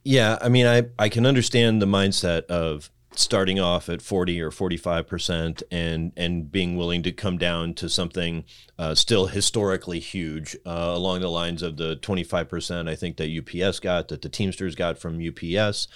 Yeah, 0.05 0.39
I 0.41 0.49
mean, 0.49 0.67
I, 0.67 0.85
I 0.99 1.09
can 1.09 1.25
understand 1.25 1.81
the 1.81 1.87
mindset 1.87 2.45
of 2.47 2.91
starting 3.19 3.61
off 3.61 3.89
at 3.89 4.03
40 4.03 4.41
or 4.41 4.51
45 4.51 5.07
percent 5.07 5.63
and 5.71 6.13
and 6.17 6.51
being 6.51 6.77
willing 6.77 7.03
to 7.03 7.13
come 7.13 7.39
down 7.39 7.75
to 7.75 7.89
something 7.89 8.45
uh, 8.79 8.95
still 8.95 9.27
historically 9.27 10.01
huge 10.01 10.57
uh, 10.67 10.93
along 10.95 11.21
the 11.21 11.31
lines 11.31 11.63
of 11.63 11.77
the 11.77 11.97
25 11.97 12.49
percent 12.49 12.89
I 12.89 12.97
think 12.97 13.17
that 13.17 13.31
UPS 13.31 13.81
got 13.81 14.09
that 14.09 14.23
the 14.23 14.29
Teamsters 14.29 14.75
got 14.75 14.99
from 14.99 15.21
UPS 15.21 15.89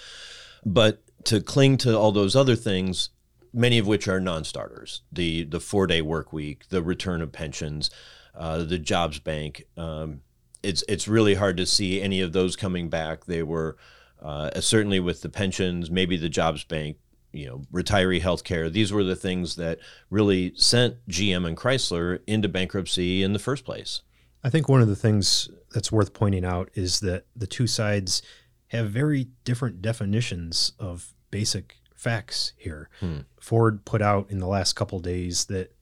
but 0.65 1.01
to 1.25 1.41
cling 1.41 1.77
to 1.77 1.97
all 1.97 2.11
those 2.11 2.35
other 2.35 2.55
things 2.55 3.09
many 3.51 3.77
of 3.77 3.87
which 3.87 4.07
are 4.07 4.19
non-starters 4.19 5.01
the 5.11 5.43
the 5.43 5.59
four 5.59 5.87
day 5.87 6.01
work 6.01 6.31
week 6.31 6.69
the 6.69 6.81
return 6.81 7.21
of 7.21 7.31
pensions 7.31 7.89
uh, 8.35 8.63
the 8.63 8.79
jobs 8.79 9.19
bank 9.19 9.63
um, 9.77 10.21
it's 10.63 10.83
it's 10.87 11.07
really 11.07 11.35
hard 11.35 11.57
to 11.57 11.65
see 11.65 12.01
any 12.01 12.21
of 12.21 12.33
those 12.33 12.55
coming 12.55 12.89
back. 12.89 13.25
They 13.25 13.43
were 13.43 13.77
uh, 14.21 14.59
certainly 14.59 14.99
with 14.99 15.21
the 15.21 15.29
pensions, 15.29 15.89
maybe 15.89 16.17
the 16.17 16.29
jobs 16.29 16.63
bank 16.63 16.97
you 17.31 17.45
know, 17.45 17.61
retiree 17.71 18.21
health 18.21 18.43
care. 18.43 18.69
These 18.69 18.91
were 18.91 19.03
the 19.03 19.15
things 19.15 19.55
that 19.55 19.79
really 20.09 20.53
sent 20.55 20.95
GM 21.07 21.47
and 21.47 21.55
Chrysler 21.55 22.19
into 22.27 22.49
bankruptcy 22.49 23.23
in 23.23 23.33
the 23.33 23.39
first 23.39 23.65
place. 23.65 24.01
I 24.43 24.49
think 24.49 24.69
one 24.69 24.81
of 24.81 24.87
the 24.87 24.95
things 24.95 25.49
that's 25.73 25.91
worth 25.91 26.13
pointing 26.13 26.45
out 26.45 26.69
is 26.73 27.01
that 27.01 27.25
the 27.35 27.47
two 27.47 27.67
sides 27.67 28.21
have 28.67 28.89
very 28.89 29.27
different 29.43 29.81
definitions 29.81 30.73
of 30.79 31.13
basic 31.31 31.77
facts 31.93 32.53
here. 32.57 32.89
Hmm. 32.99 33.19
Ford 33.39 33.83
put 33.85 34.01
out 34.01 34.29
in 34.31 34.39
the 34.39 34.47
last 34.47 34.73
couple 34.73 34.99
days 34.99 35.45
that 35.45 35.75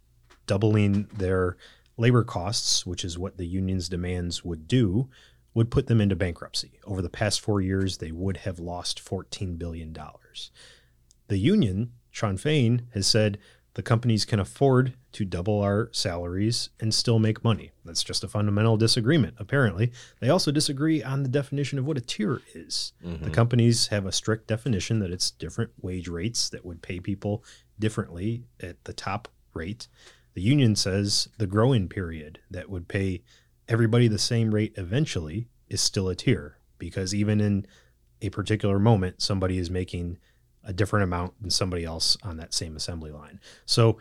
doubling 0.48 1.08
their 1.16 1.58
labor 1.98 2.24
costs, 2.24 2.86
which 2.86 3.06
is 3.06 3.18
what 3.18 3.38
the 3.38 3.46
union's 3.46 3.90
demands 3.90 4.44
would 4.44 4.68
do, 4.68 5.10
would 5.54 5.72
put 5.72 5.88
them 5.88 6.02
into 6.02 6.16
bankruptcy. 6.16 6.80
Over 6.86 7.02
the 7.02 7.10
past 7.10 7.42
four 7.42 7.62
years, 7.62 7.98
they 7.98 8.12
would 8.12 8.38
have 8.38 8.60
lost 8.60 9.04
$14 9.04 9.58
billion. 9.58 9.96
The 11.27 11.38
union, 11.38 11.91
Shawn 12.12 12.38
Fain, 12.38 12.88
has 12.94 13.07
said 13.07 13.38
the 13.74 13.83
companies 13.83 14.25
can 14.25 14.39
afford 14.39 14.93
to 15.12 15.24
double 15.24 15.62
our 15.62 15.89
salaries 15.91 16.69
and 16.79 16.91
still 16.93 17.19
make 17.19 17.43
money. 17.43 17.72
That's 17.86 18.03
just 18.03 18.24
a 18.24 18.27
fundamental 18.27 18.75
disagreement, 18.75 19.36
apparently. 19.38 19.91
They 20.19 20.29
also 20.29 20.51
disagree 20.51 21.03
on 21.03 21.22
the 21.22 21.29
definition 21.29 21.77
of 21.77 21.86
what 21.86 21.98
a 21.98 22.01
tier 22.01 22.41
is. 22.55 22.93
Mm-hmm. 23.05 23.25
The 23.25 23.29
companies 23.29 23.88
have 23.88 24.07
a 24.07 24.12
strict 24.12 24.48
definition 24.48 24.98
that 25.00 25.12
it's 25.12 25.29
different 25.29 25.72
wage 25.79 26.07
rates 26.07 26.50
that 26.50 26.65
would 26.65 26.81
pay 26.81 27.00
people 27.00 27.43
differently 27.77 28.46
at 28.60 28.84
the 28.86 28.93
top 28.93 29.27
rate. 29.53 29.88
The 30.34 30.41
union 30.41 30.75
says 30.75 31.27
the 31.38 31.48
growing 31.48 31.88
period 31.88 32.39
that 32.50 32.72
would 32.72 32.88
pay 32.88 33.22
everybody 33.67 34.07
the 34.07 34.17
same 34.17 34.55
rate 34.55 34.74
eventually 34.75 35.50
is 35.69 35.81
still 35.81 36.10
a 36.10 36.15
tier 36.15 36.57
because 36.79 37.13
even 37.13 37.39
in 37.39 37.67
a 38.24 38.29
particular 38.29 38.79
moment, 38.79 39.22
somebody 39.22 39.60
is 39.60 39.69
making 39.69 40.17
a 40.67 40.74
different 40.74 41.03
amount 41.03 41.33
than 41.41 41.50
somebody 41.50 41.86
else 41.86 42.17
on 42.21 42.38
that 42.38 42.53
same 42.53 42.75
assembly 42.75 43.12
line. 43.12 43.39
So 43.65 43.97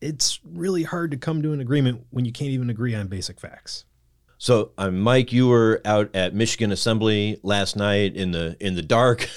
it's 0.00 0.40
really 0.44 0.84
hard 0.84 1.10
to 1.10 1.16
come 1.16 1.42
to 1.42 1.52
an 1.52 1.60
agreement 1.60 2.06
when 2.10 2.24
you 2.24 2.32
can't 2.32 2.50
even 2.50 2.70
agree 2.70 2.94
on 2.94 3.08
basic 3.08 3.38
facts. 3.38 3.84
So, 4.38 4.70
um, 4.78 5.00
Mike, 5.00 5.34
you 5.34 5.48
were 5.48 5.82
out 5.84 6.16
at 6.16 6.34
Michigan 6.34 6.72
Assembly 6.72 7.38
last 7.42 7.76
night 7.76 8.16
in 8.16 8.30
the 8.30 8.56
in 8.58 8.74
the 8.74 8.80
dark, 8.80 9.28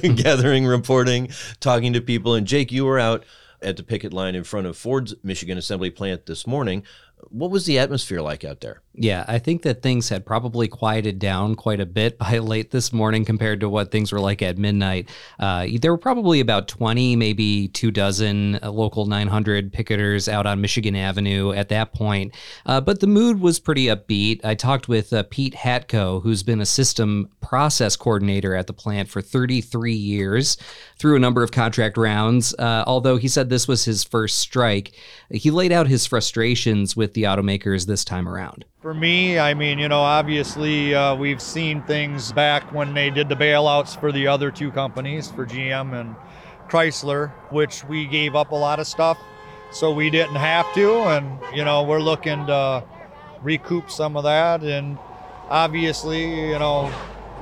gathering, 0.14 0.66
reporting, 0.66 1.30
talking 1.58 1.94
to 1.94 2.00
people, 2.00 2.34
and 2.34 2.46
Jake, 2.46 2.70
you 2.70 2.84
were 2.84 3.00
out 3.00 3.24
at 3.60 3.76
the 3.76 3.82
picket 3.82 4.12
line 4.12 4.36
in 4.36 4.44
front 4.44 4.68
of 4.68 4.76
Ford's 4.76 5.14
Michigan 5.24 5.58
Assembly 5.58 5.90
plant 5.90 6.26
this 6.26 6.46
morning. 6.46 6.84
What 7.28 7.50
was 7.50 7.66
the 7.66 7.78
atmosphere 7.78 8.20
like 8.20 8.44
out 8.44 8.60
there? 8.60 8.82
Yeah, 8.98 9.24
I 9.28 9.38
think 9.38 9.62
that 9.62 9.82
things 9.82 10.08
had 10.08 10.24
probably 10.24 10.68
quieted 10.68 11.18
down 11.18 11.54
quite 11.54 11.80
a 11.80 11.86
bit 11.86 12.18
by 12.18 12.38
late 12.38 12.70
this 12.70 12.92
morning 12.92 13.24
compared 13.24 13.60
to 13.60 13.68
what 13.68 13.90
things 13.90 14.10
were 14.10 14.20
like 14.20 14.42
at 14.42 14.56
midnight. 14.56 15.10
Uh, 15.38 15.66
there 15.80 15.90
were 15.90 15.98
probably 15.98 16.40
about 16.40 16.66
20, 16.68 17.16
maybe 17.16 17.68
two 17.68 17.90
dozen 17.90 18.58
uh, 18.62 18.70
local 18.70 19.06
900 19.06 19.72
picketers 19.72 20.28
out 20.32 20.46
on 20.46 20.60
Michigan 20.60 20.96
Avenue 20.96 21.52
at 21.52 21.68
that 21.68 21.92
point. 21.92 22.34
Uh, 22.64 22.80
but 22.80 23.00
the 23.00 23.06
mood 23.06 23.40
was 23.40 23.58
pretty 23.60 23.86
upbeat. 23.86 24.44
I 24.44 24.54
talked 24.54 24.88
with 24.88 25.12
uh, 25.12 25.24
Pete 25.30 25.54
Hatko, 25.54 26.22
who's 26.22 26.42
been 26.42 26.60
a 26.60 26.66
system 26.66 27.28
process 27.40 27.96
coordinator 27.96 28.54
at 28.54 28.66
the 28.66 28.72
plant 28.72 29.08
for 29.08 29.20
33 29.20 29.92
years 29.92 30.56
through 30.98 31.16
a 31.16 31.20
number 31.20 31.42
of 31.42 31.52
contract 31.52 31.96
rounds. 31.96 32.54
Uh, 32.58 32.82
although 32.86 33.18
he 33.18 33.28
said 33.28 33.50
this 33.50 33.68
was 33.68 33.84
his 33.84 34.02
first 34.04 34.38
strike, 34.38 34.92
he 35.30 35.50
laid 35.50 35.72
out 35.72 35.86
his 35.86 36.06
frustrations 36.06 36.96
with 36.96 37.05
with 37.06 37.14
the 37.14 37.22
automakers 37.22 37.86
this 37.86 38.04
time 38.04 38.28
around? 38.28 38.64
For 38.80 38.92
me, 38.92 39.38
I 39.38 39.54
mean, 39.54 39.78
you 39.78 39.88
know, 39.88 40.00
obviously 40.00 40.92
uh, 40.92 41.14
we've 41.14 41.40
seen 41.40 41.82
things 41.82 42.32
back 42.32 42.72
when 42.72 42.94
they 42.94 43.10
did 43.10 43.28
the 43.28 43.36
bailouts 43.36 43.98
for 44.00 44.10
the 44.10 44.26
other 44.26 44.50
two 44.50 44.72
companies, 44.72 45.30
for 45.30 45.46
GM 45.46 45.98
and 45.98 46.16
Chrysler, 46.68 47.30
which 47.52 47.84
we 47.84 48.06
gave 48.06 48.34
up 48.34 48.50
a 48.50 48.56
lot 48.56 48.80
of 48.80 48.88
stuff 48.88 49.18
so 49.70 49.92
we 49.92 50.10
didn't 50.10 50.34
have 50.34 50.66
to. 50.74 50.94
And, 50.94 51.38
you 51.54 51.64
know, 51.64 51.84
we're 51.84 52.00
looking 52.00 52.44
to 52.46 52.82
recoup 53.40 53.88
some 53.88 54.16
of 54.16 54.24
that. 54.24 54.64
And 54.64 54.98
obviously, 55.48 56.48
you 56.50 56.58
know, 56.58 56.92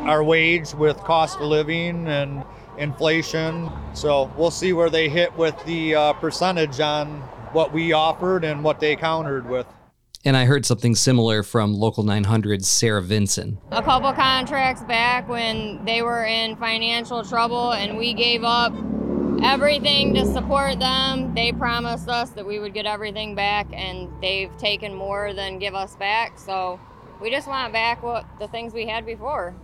our 0.00 0.22
wage 0.22 0.74
with 0.74 0.98
cost 0.98 1.40
of 1.40 1.46
living 1.46 2.06
and 2.06 2.44
inflation. 2.76 3.70
So 3.94 4.30
we'll 4.36 4.50
see 4.50 4.74
where 4.74 4.90
they 4.90 5.08
hit 5.08 5.34
with 5.38 5.56
the 5.64 5.94
uh, 5.94 6.12
percentage 6.12 6.80
on 6.80 7.26
what 7.54 7.72
we 7.72 7.92
offered 7.92 8.44
and 8.44 8.62
what 8.62 8.80
they 8.80 8.96
countered 8.96 9.48
with. 9.48 9.66
And 10.26 10.36
I 10.36 10.46
heard 10.46 10.64
something 10.64 10.94
similar 10.94 11.42
from 11.42 11.74
Local 11.74 12.02
900's 12.02 12.66
Sarah 12.66 13.02
Vinson. 13.02 13.58
A 13.70 13.82
couple 13.82 14.10
contracts 14.14 14.82
back 14.82 15.28
when 15.28 15.84
they 15.84 16.02
were 16.02 16.24
in 16.24 16.56
financial 16.56 17.22
trouble 17.22 17.72
and 17.72 17.98
we 17.98 18.14
gave 18.14 18.42
up 18.42 18.72
everything 19.42 20.14
to 20.14 20.24
support 20.24 20.78
them. 20.78 21.34
They 21.34 21.52
promised 21.52 22.08
us 22.08 22.30
that 22.30 22.46
we 22.46 22.58
would 22.58 22.72
get 22.72 22.86
everything 22.86 23.34
back 23.34 23.66
and 23.72 24.08
they've 24.22 24.56
taken 24.56 24.94
more 24.94 25.34
than 25.34 25.58
give 25.58 25.74
us 25.74 25.94
back. 25.96 26.38
So 26.38 26.80
we 27.20 27.30
just 27.30 27.46
want 27.46 27.72
back 27.74 28.02
what 28.02 28.24
the 28.38 28.48
things 28.48 28.72
we 28.72 28.86
had 28.86 29.04
before. 29.04 29.54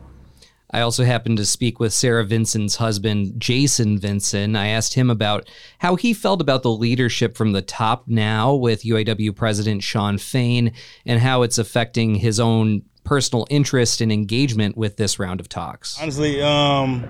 I 0.72 0.80
also 0.80 1.04
happened 1.04 1.38
to 1.38 1.44
speak 1.44 1.80
with 1.80 1.92
Sarah 1.92 2.24
Vinson's 2.24 2.76
husband, 2.76 3.34
Jason 3.38 3.98
Vinson. 3.98 4.54
I 4.54 4.68
asked 4.68 4.94
him 4.94 5.10
about 5.10 5.48
how 5.78 5.96
he 5.96 6.14
felt 6.14 6.40
about 6.40 6.62
the 6.62 6.70
leadership 6.70 7.36
from 7.36 7.52
the 7.52 7.62
top 7.62 8.04
now 8.06 8.54
with 8.54 8.84
UAW 8.84 9.34
President 9.34 9.82
Shawn 9.82 10.18
Fain 10.18 10.72
and 11.04 11.20
how 11.20 11.42
it's 11.42 11.58
affecting 11.58 12.16
his 12.16 12.38
own 12.38 12.82
personal 13.02 13.46
interest 13.50 14.00
and 14.00 14.12
engagement 14.12 14.76
with 14.76 14.96
this 14.96 15.18
round 15.18 15.40
of 15.40 15.48
talks. 15.48 16.00
Honestly, 16.00 16.40
um, 16.40 17.04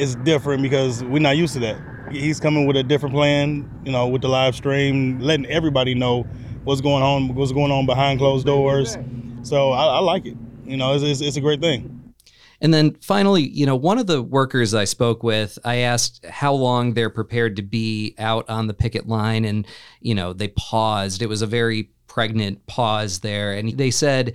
it's 0.00 0.16
different 0.16 0.62
because 0.62 1.04
we're 1.04 1.20
not 1.20 1.36
used 1.36 1.54
to 1.54 1.60
that. 1.60 1.80
He's 2.10 2.40
coming 2.40 2.66
with 2.66 2.76
a 2.76 2.82
different 2.82 3.14
plan, 3.14 3.70
you 3.84 3.92
know, 3.92 4.08
with 4.08 4.22
the 4.22 4.28
live 4.28 4.56
stream, 4.56 5.20
letting 5.20 5.46
everybody 5.46 5.94
know 5.94 6.22
what's 6.64 6.80
going 6.80 7.02
on, 7.02 7.34
what's 7.34 7.52
going 7.52 7.70
on 7.70 7.86
behind 7.86 8.18
closed 8.18 8.46
doors. 8.46 8.96
So 9.42 9.70
I, 9.70 9.84
I 9.84 9.98
like 10.00 10.26
it. 10.26 10.36
You 10.64 10.76
know, 10.76 10.94
it's, 10.94 11.04
it's, 11.04 11.20
it's 11.20 11.36
a 11.36 11.40
great 11.40 11.60
thing. 11.60 11.97
And 12.60 12.74
then 12.74 12.96
finally, 13.00 13.48
you 13.48 13.66
know, 13.66 13.76
one 13.76 13.98
of 13.98 14.06
the 14.06 14.22
workers 14.22 14.74
I 14.74 14.84
spoke 14.84 15.22
with, 15.22 15.58
I 15.64 15.76
asked 15.76 16.24
how 16.26 16.52
long 16.52 16.94
they're 16.94 17.10
prepared 17.10 17.56
to 17.56 17.62
be 17.62 18.14
out 18.18 18.48
on 18.50 18.66
the 18.66 18.74
picket 18.74 19.06
line. 19.06 19.44
And, 19.44 19.66
you 20.00 20.14
know, 20.14 20.32
they 20.32 20.48
paused. 20.48 21.22
It 21.22 21.28
was 21.28 21.42
a 21.42 21.46
very 21.46 21.90
pregnant 22.08 22.66
pause 22.66 23.20
there. 23.20 23.52
And 23.52 23.78
they 23.78 23.92
said, 23.92 24.34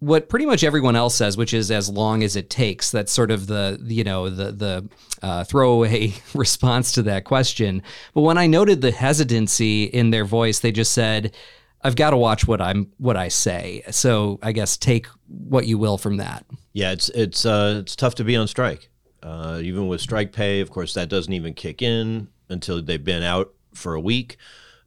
what 0.00 0.28
pretty 0.28 0.44
much 0.44 0.62
everyone 0.62 0.96
else 0.96 1.14
says, 1.14 1.36
which 1.36 1.54
is 1.54 1.70
as 1.70 1.88
long 1.88 2.22
as 2.22 2.36
it 2.36 2.50
takes. 2.50 2.90
That's 2.90 3.10
sort 3.12 3.30
of 3.30 3.46
the 3.46 3.80
you 3.86 4.04
know 4.04 4.28
the 4.28 4.52
the 4.52 4.88
uh, 5.22 5.44
throwaway 5.44 6.12
response 6.34 6.92
to 6.92 7.02
that 7.04 7.24
question. 7.24 7.82
But 8.12 8.22
when 8.22 8.36
I 8.36 8.46
noted 8.46 8.80
the 8.80 8.90
hesitancy 8.90 9.84
in 9.84 10.10
their 10.10 10.26
voice, 10.26 10.58
they 10.58 10.72
just 10.72 10.92
said, 10.92 11.34
"I've 11.82 11.96
got 11.96 12.10
to 12.10 12.18
watch 12.18 12.46
what 12.46 12.60
I'm 12.60 12.92
what 12.98 13.16
I 13.16 13.28
say." 13.28 13.82
So 13.90 14.38
I 14.42 14.52
guess 14.52 14.76
take 14.76 15.06
what 15.28 15.66
you 15.66 15.78
will 15.78 15.96
from 15.96 16.18
that. 16.18 16.44
Yeah, 16.74 16.90
it's 16.90 17.08
it's 17.10 17.46
uh, 17.46 17.78
it's 17.80 17.96
tough 17.96 18.16
to 18.16 18.24
be 18.24 18.36
on 18.36 18.48
strike. 18.48 18.90
Uh, 19.22 19.60
even 19.62 19.88
with 19.88 20.00
strike 20.00 20.32
pay, 20.32 20.60
of 20.60 20.70
course, 20.70 20.92
that 20.94 21.08
doesn't 21.08 21.32
even 21.32 21.54
kick 21.54 21.80
in 21.80 22.28
until 22.50 22.82
they've 22.82 23.02
been 23.02 23.22
out 23.22 23.54
for 23.72 23.94
a 23.94 24.00
week. 24.00 24.36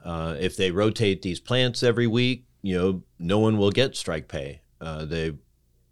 Uh, 0.03 0.35
if 0.39 0.55
they 0.55 0.69
rotate 0.69 1.21
these 1.21 1.39
plants 1.39 1.81
every 1.81 2.05
week, 2.05 2.45
you 2.61 2.77
know, 2.77 3.03
no 3.17 3.39
one 3.39 3.57
will 3.57 3.71
get 3.71 3.95
strike 3.95 4.27
pay. 4.27 4.61
Uh, 4.79 5.05
they 5.05 5.33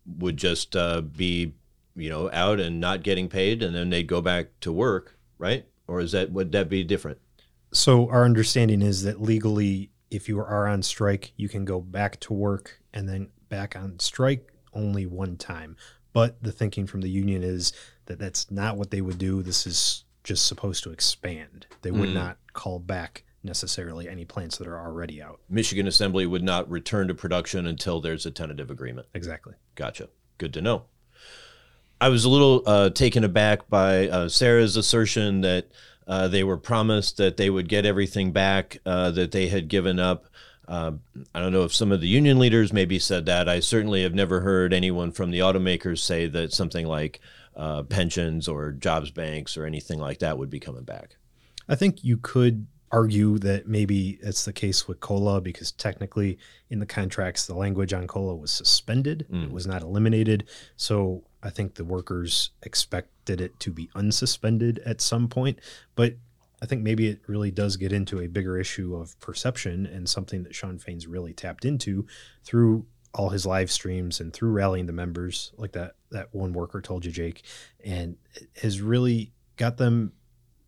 would 0.06 0.38
just 0.38 0.76
uh, 0.76 1.02
be, 1.02 1.54
you 1.96 2.10
know, 2.10 2.30
out 2.32 2.60
and 2.60 2.80
not 2.80 3.02
getting 3.02 3.30
paid, 3.30 3.64
and 3.64 3.74
then 3.74 3.90
they'd 3.90 4.06
go 4.06 4.22
back 4.22 4.48
to 4.60 4.72
work, 4.72 5.18
right? 5.40 5.66
Or 5.88 6.02
is 6.02 6.12
that 6.12 6.30
would 6.32 6.52
that 6.52 6.68
be 6.68 6.84
different? 6.84 7.20
So 7.72 8.10
our 8.10 8.26
understanding 8.26 8.82
is 8.82 9.04
that 9.04 9.22
legally, 9.22 9.92
if 10.12 10.28
you 10.28 10.40
are 10.40 10.68
on 10.68 10.84
strike, 10.84 11.32
you 11.38 11.48
can 11.48 11.64
go 11.64 11.80
back 11.80 12.20
to 12.22 12.34
work 12.34 12.82
and 12.94 13.08
then 13.08 13.30
back 13.48 13.78
on 13.78 14.00
strike 14.00 14.52
only 14.76 15.06
one 15.06 15.38
time. 15.38 15.76
But 16.14 16.42
the 16.42 16.52
thinking 16.52 16.88
from 16.88 17.02
the 17.02 17.10
union 17.10 17.44
is 17.44 17.74
that 18.06 18.20
that's 18.20 18.52
not 18.52 18.78
what 18.78 18.92
they 18.92 19.02
would 19.02 19.18
do. 19.18 19.42
This 19.42 19.66
is 19.66 20.04
just 20.24 20.46
supposed 20.46 20.84
to 20.84 20.92
expand. 20.92 21.66
They 21.82 21.92
would 21.92 22.10
mm. 22.10 22.14
not 22.14 22.38
call 22.54 22.80
back 22.80 23.24
necessarily 23.44 24.10
any 24.10 24.26
plants 24.26 24.58
that 24.58 24.68
are 24.68 24.80
already 24.80 25.22
out. 25.22 25.40
Michigan 25.50 25.88
Assembly 25.88 26.26
would 26.26 26.44
not 26.44 26.70
return 26.70 27.08
to 27.08 27.14
production 27.14 27.68
until 27.68 28.02
there's 28.02 28.26
a 28.26 28.32
tentative 28.32 28.72
agreement. 28.72 29.08
Exactly. 29.14 29.54
Gotcha. 29.76 30.10
Good 30.38 30.54
to 30.54 30.62
know. 30.62 30.84
I 32.02 32.10
was 32.10 32.26
a 32.26 32.30
little 32.30 32.64
uh, 32.66 32.90
taken 32.90 33.24
aback 33.24 33.70
by 33.70 34.10
uh, 34.10 34.30
Sarah's 34.30 34.76
assertion 34.76 35.42
that 35.42 35.72
uh, 36.08 36.28
they 36.28 36.44
were 36.44 36.58
promised 36.58 37.18
that 37.18 37.38
they 37.38 37.50
would 37.50 37.70
get 37.70 37.86
everything 37.86 38.32
back 38.32 38.80
uh, 38.86 39.12
that 39.12 39.32
they 39.32 39.48
had 39.48 39.68
given 39.68 40.00
up. 40.00 40.26
Uh, 40.68 40.94
I 41.34 41.40
don't 41.40 41.52
know 41.52 41.64
if 41.64 41.74
some 41.74 41.92
of 41.92 42.02
the 42.02 42.08
union 42.08 42.40
leaders 42.40 42.74
maybe 42.74 43.00
said 43.00 43.26
that. 43.28 43.48
I 43.48 43.60
certainly 43.60 44.04
have 44.04 44.14
never 44.14 44.42
heard 44.42 44.74
anyone 44.74 45.12
from 45.12 45.32
the 45.32 45.40
automakers 45.40 46.00
say 46.00 46.28
that 46.28 46.54
something 46.54 46.88
like 46.88 47.20
uh, 47.56 47.84
pensions 47.84 48.48
or 48.48 48.72
jobs 48.72 49.12
banks 49.12 49.58
or 49.58 49.66
anything 49.66 50.00
like 50.00 50.20
that 50.20 50.38
would 50.38 50.50
be 50.50 50.60
coming 50.60 50.84
back. 50.84 51.18
I 51.68 51.76
think 51.76 52.04
you 52.04 52.18
could 52.18 52.68
argue 52.92 53.38
that 53.40 53.68
maybe 53.68 54.20
it's 54.22 54.46
the 54.46 54.54
case 54.54 54.88
with 54.88 55.00
COLA 55.00 55.42
because 55.42 55.72
technically 55.72 56.38
in 56.70 56.80
the 56.80 56.86
contracts 56.86 57.46
the 57.46 57.56
language 57.56 57.94
on 57.94 58.08
COLA 58.08 58.36
was 58.36 58.52
suspended 58.52 59.26
mm. 59.30 59.46
it 59.46 59.52
was 59.52 59.66
not 59.66 59.82
eliminated 59.82 60.46
so 60.78 61.24
i 61.42 61.50
think 61.50 61.74
the 61.74 61.84
workers 61.84 62.52
expected 62.64 63.42
it 63.42 63.60
to 63.60 63.72
be 63.72 63.90
unsuspended 63.96 64.80
at 64.86 65.02
some 65.02 65.28
point 65.28 65.60
but 65.96 66.16
i 66.62 66.66
think 66.66 66.82
maybe 66.82 67.08
it 67.08 67.22
really 67.28 67.52
does 67.52 67.78
get 67.78 67.92
into 67.92 68.20
a 68.20 68.28
bigger 68.28 68.60
issue 68.60 68.96
of 68.96 69.20
perception 69.20 69.86
and 69.86 70.10
something 70.10 70.44
that 70.44 70.56
Shawn 70.56 70.78
fain's 70.80 71.08
really 71.08 71.34
tapped 71.34 71.66
into 71.66 72.06
through 72.44 72.86
all 73.14 73.30
his 73.30 73.46
live 73.46 73.72
streams 73.72 74.20
and 74.20 74.34
through 74.34 74.52
rallying 74.52 74.86
the 74.86 74.94
members 74.94 75.52
like 75.58 75.72
that 75.74 75.96
that 76.12 76.34
one 76.34 76.54
worker 76.54 76.82
told 76.82 77.06
you 77.06 77.12
jake 77.12 77.44
and 77.84 78.18
has 78.62 78.82
really 78.82 79.32
got 79.58 79.78
them 79.78 80.12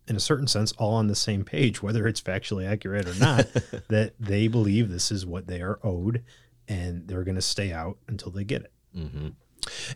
in 0.08 0.16
a 0.16 0.20
certain 0.20 0.46
sense, 0.46 0.72
all 0.72 0.94
on 0.94 1.06
the 1.06 1.14
same 1.14 1.44
page, 1.44 1.82
whether 1.82 2.06
it's 2.06 2.20
factually 2.20 2.66
accurate 2.66 3.06
or 3.06 3.14
not, 3.16 3.46
that 3.88 4.14
they 4.18 4.48
believe 4.48 4.88
this 4.88 5.12
is 5.12 5.26
what 5.26 5.46
they 5.46 5.60
are 5.60 5.78
owed 5.84 6.24
and 6.66 7.06
they're 7.06 7.24
going 7.24 7.34
to 7.34 7.42
stay 7.42 7.72
out 7.72 7.98
until 8.08 8.32
they 8.32 8.44
get 8.44 8.62
it. 8.62 8.72
Mm-hmm. 8.96 9.28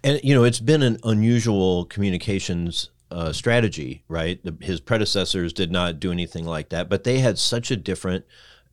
And, 0.05 0.21
you 0.23 0.35
know, 0.35 0.45
it's 0.45 0.61
been 0.61 0.83
an 0.83 0.99
unusual 1.03 1.87
communications 1.87 2.91
uh, 3.13 3.33
strategy, 3.33 4.05
right? 4.09 4.43
The, 4.43 4.57
his 4.61 4.81
predecessors 4.81 5.53
did 5.53 5.71
not 5.71 6.01
do 6.01 6.11
anything 6.11 6.45
like 6.45 6.71
that, 6.71 6.89
but 6.89 7.05
they 7.05 7.19
had 7.19 7.39
such 7.39 7.71
a 7.71 7.77
different 7.77 8.25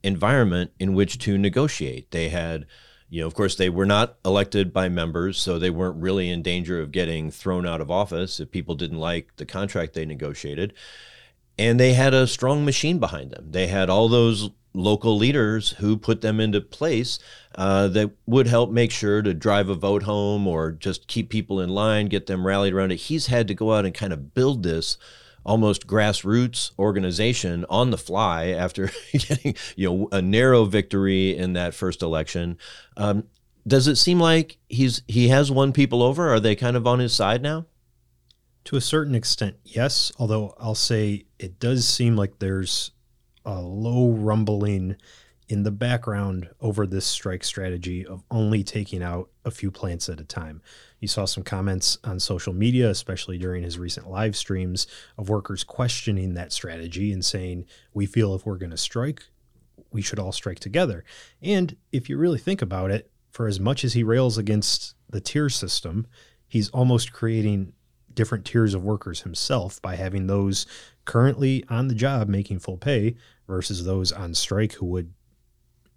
environment 0.02 0.72
in 0.80 0.94
which 0.94 1.18
to 1.20 1.38
negotiate. 1.38 2.12
They 2.12 2.30
had, 2.30 2.66
you 3.10 3.22
know, 3.22 3.28
of 3.28 3.36
course, 3.36 3.56
they 3.56 3.70
were 3.70 3.86
not 3.86 4.18
elected 4.24 4.72
by 4.74 4.90
members, 4.90 5.38
so 5.38 5.60
they 5.60 5.70
weren't 5.70 6.02
really 6.02 6.30
in 6.30 6.42
danger 6.42 6.80
of 6.82 6.92
getting 6.92 7.32
thrown 7.32 7.68
out 7.68 7.82
of 7.82 7.92
office 7.92 8.40
if 8.40 8.50
people 8.50 8.76
didn't 8.76 9.00
like 9.00 9.36
the 9.36 9.46
contract 9.46 9.94
they 9.94 10.06
negotiated 10.06 10.74
and 11.60 11.78
they 11.78 11.92
had 11.92 12.14
a 12.14 12.26
strong 12.26 12.64
machine 12.64 13.00
behind 13.00 13.32
them. 13.32 13.52
They 13.52 13.68
had 13.68 13.90
all 13.90 14.08
those 14.08 14.50
local 14.74 15.18
leaders 15.18 15.72
who 15.72 15.98
put 15.98 16.22
them 16.22 16.40
into 16.40 16.62
place 16.62 17.20
uh, 17.56 17.88
that 17.90 18.12
would 18.26 18.48
help 18.48 18.72
make 18.72 18.92
sure 18.92 19.22
to 19.22 19.34
drive 19.34 19.70
a 19.70 19.76
vote 19.76 20.04
home 20.04 20.48
or 20.48 20.72
just 20.72 21.08
keep 21.08 21.30
people 21.30 21.60
in 21.60 21.70
line, 21.70 22.08
get 22.08 22.28
them 22.28 22.46
rallied 22.46 22.74
around 22.74 22.92
it. 22.92 22.98
He's 22.98 23.28
had 23.28 23.48
to 23.48 23.54
go 23.54 23.74
out 23.74 23.86
and 23.86 23.94
kind 23.94 24.14
of 24.14 24.34
build 24.34 24.64
this 24.64 24.98
almost 25.46 25.88
grassroots 25.88 26.72
organization 26.78 27.66
on 27.70 27.90
the 27.90 27.98
fly 27.98 28.50
after 28.50 28.92
getting 29.12 29.56
you 29.76 29.90
know 29.90 30.10
a 30.12 30.22
narrow 30.22 30.66
victory 30.66 31.36
in 31.36 31.54
that 31.54 31.74
first 31.74 32.02
election. 32.02 32.58
Um, 32.98 33.24
does 33.68 33.88
it 33.88 33.96
seem 33.98 34.20
like 34.20 34.58
he's 34.68 35.02
he 35.08 35.30
has 35.30 35.52
won 35.52 35.74
people 35.74 36.04
over? 36.04 36.30
Are 36.30 36.40
they 36.40 36.56
kind 36.56 36.78
of 36.78 36.88
on 36.88 37.00
his 37.00 37.14
side 37.14 37.42
now? 37.42 37.66
To 38.66 38.76
a 38.76 38.82
certain 38.82 39.16
extent, 39.16 39.56
yes. 39.64 40.12
Although 40.20 40.54
I'll 40.60 40.76
say 40.76 41.26
it 41.40 41.60
does 41.60 41.88
seem 41.88 42.16
like 42.16 42.40
there's 42.40 42.92
a 43.50 43.62
low 43.62 44.12
rumbling 44.12 44.96
in 45.48 45.64
the 45.64 45.72
background 45.72 46.48
over 46.62 46.86
this 46.86 47.08
strike 47.08 47.44
strategy 47.44 48.06
of 48.06 48.24
only 48.30 48.64
taking 48.64 49.02
out 49.02 49.30
a 49.44 49.50
few 49.50 49.72
plants 49.72 50.08
at 50.08 50.20
a 50.20 50.24
time. 50.24 50.62
You 51.00 51.08
saw 51.08 51.26
some 51.26 51.44
comments 51.44 51.98
on 52.04 52.20
social 52.20 52.54
media, 52.54 52.92
especially 52.92 53.40
during 53.40 53.64
his 53.64 53.80
recent 53.80 54.08
live 54.08 54.36
streams, 54.36 54.86
of 55.18 55.30
workers 55.30 55.64
questioning 55.64 56.36
that 56.36 56.54
strategy 56.54 57.12
and 57.12 57.26
saying, 57.26 57.66
We 57.92 58.06
feel 58.06 58.36
if 58.36 58.46
we're 58.46 58.58
going 58.58 58.70
to 58.70 58.78
strike, 58.78 59.24
we 59.92 60.04
should 60.04 60.20
all 60.20 60.32
strike 60.32 60.60
together. 60.60 61.04
And 61.42 61.76
if 61.92 62.08
you 62.08 62.20
really 62.20 62.38
think 62.38 62.62
about 62.62 62.92
it, 62.92 63.10
for 63.32 63.48
as 63.48 63.60
much 63.60 63.84
as 63.84 63.94
he 63.94 64.04
rails 64.04 64.38
against 64.38 64.94
the 65.10 65.22
tier 65.22 65.50
system, 65.50 66.06
he's 66.48 66.70
almost 66.70 67.12
creating 67.12 67.74
different 68.14 68.46
tiers 68.46 68.74
of 68.74 68.84
workers 68.84 69.22
himself 69.22 69.82
by 69.82 69.96
having 69.96 70.28
those 70.28 70.68
currently 71.06 71.64
on 71.70 71.88
the 71.88 71.96
job 71.96 72.28
making 72.28 72.60
full 72.60 72.78
pay 72.78 73.16
versus 73.50 73.84
those 73.84 74.14
on 74.14 74.34
strike 74.34 74.74
who 74.74 74.86
would 74.86 75.12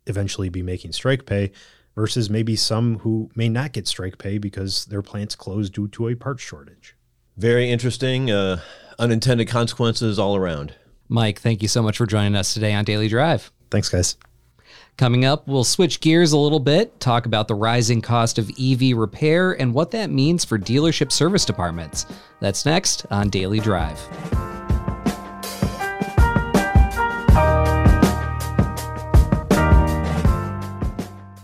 eventually 0.07 0.49
be 0.49 0.63
making 0.63 0.91
strike 0.91 1.27
pay 1.27 1.53
versus 1.95 2.31
maybe 2.31 2.57
some 2.57 2.99
who 3.01 3.31
may 3.37 3.49
not 3.49 3.73
get 3.73 3.87
strike 3.87 4.19
pay 4.19 4.39
because 4.39 4.87
their 4.87 5.03
plants 5.03 5.37
closed 5.37 5.75
due 5.75 5.87
to 5.87 6.09
a 6.09 6.15
parts 6.17 6.43
shortage. 6.43 6.97
Very 7.37 7.71
interesting. 7.71 8.31
Uh, 8.31 8.61
unintended 8.99 9.49
consequences 9.49 10.19
all 10.19 10.35
around. 10.35 10.75
Mike, 11.09 11.41
thank 11.41 11.63
you 11.63 11.69
so 11.69 11.83
much 11.83 11.99
for 11.99 12.07
joining 12.07 12.35
us 12.35 12.55
today 12.55 12.73
on 12.73 12.85
Daily 12.85 13.09
Drive. 13.09 13.53
Thanks, 13.71 13.89
guys. 13.89 14.17
Coming 14.97 15.25
up, 15.25 15.47
we'll 15.47 15.65
switch 15.65 16.01
gears 16.01 16.33
a 16.33 16.39
little 16.39 16.61
bit, 16.61 17.01
talk 17.01 17.27
about 17.27 17.49
the 17.49 17.55
rising 17.55 18.01
cost 18.01 18.39
of 18.39 18.51
EV 18.61 18.97
repair 18.97 19.53
and 19.53 19.73
what 19.75 19.91
that 19.91 20.11
means 20.11 20.45
for 20.45 20.59
dealership 20.59 21.13
service 21.13 21.45
departments. 21.45 22.07
That's 22.41 22.67
next 22.67 23.07
on 23.11 23.31
Daily 23.31 23.61
Drive. 23.61 23.99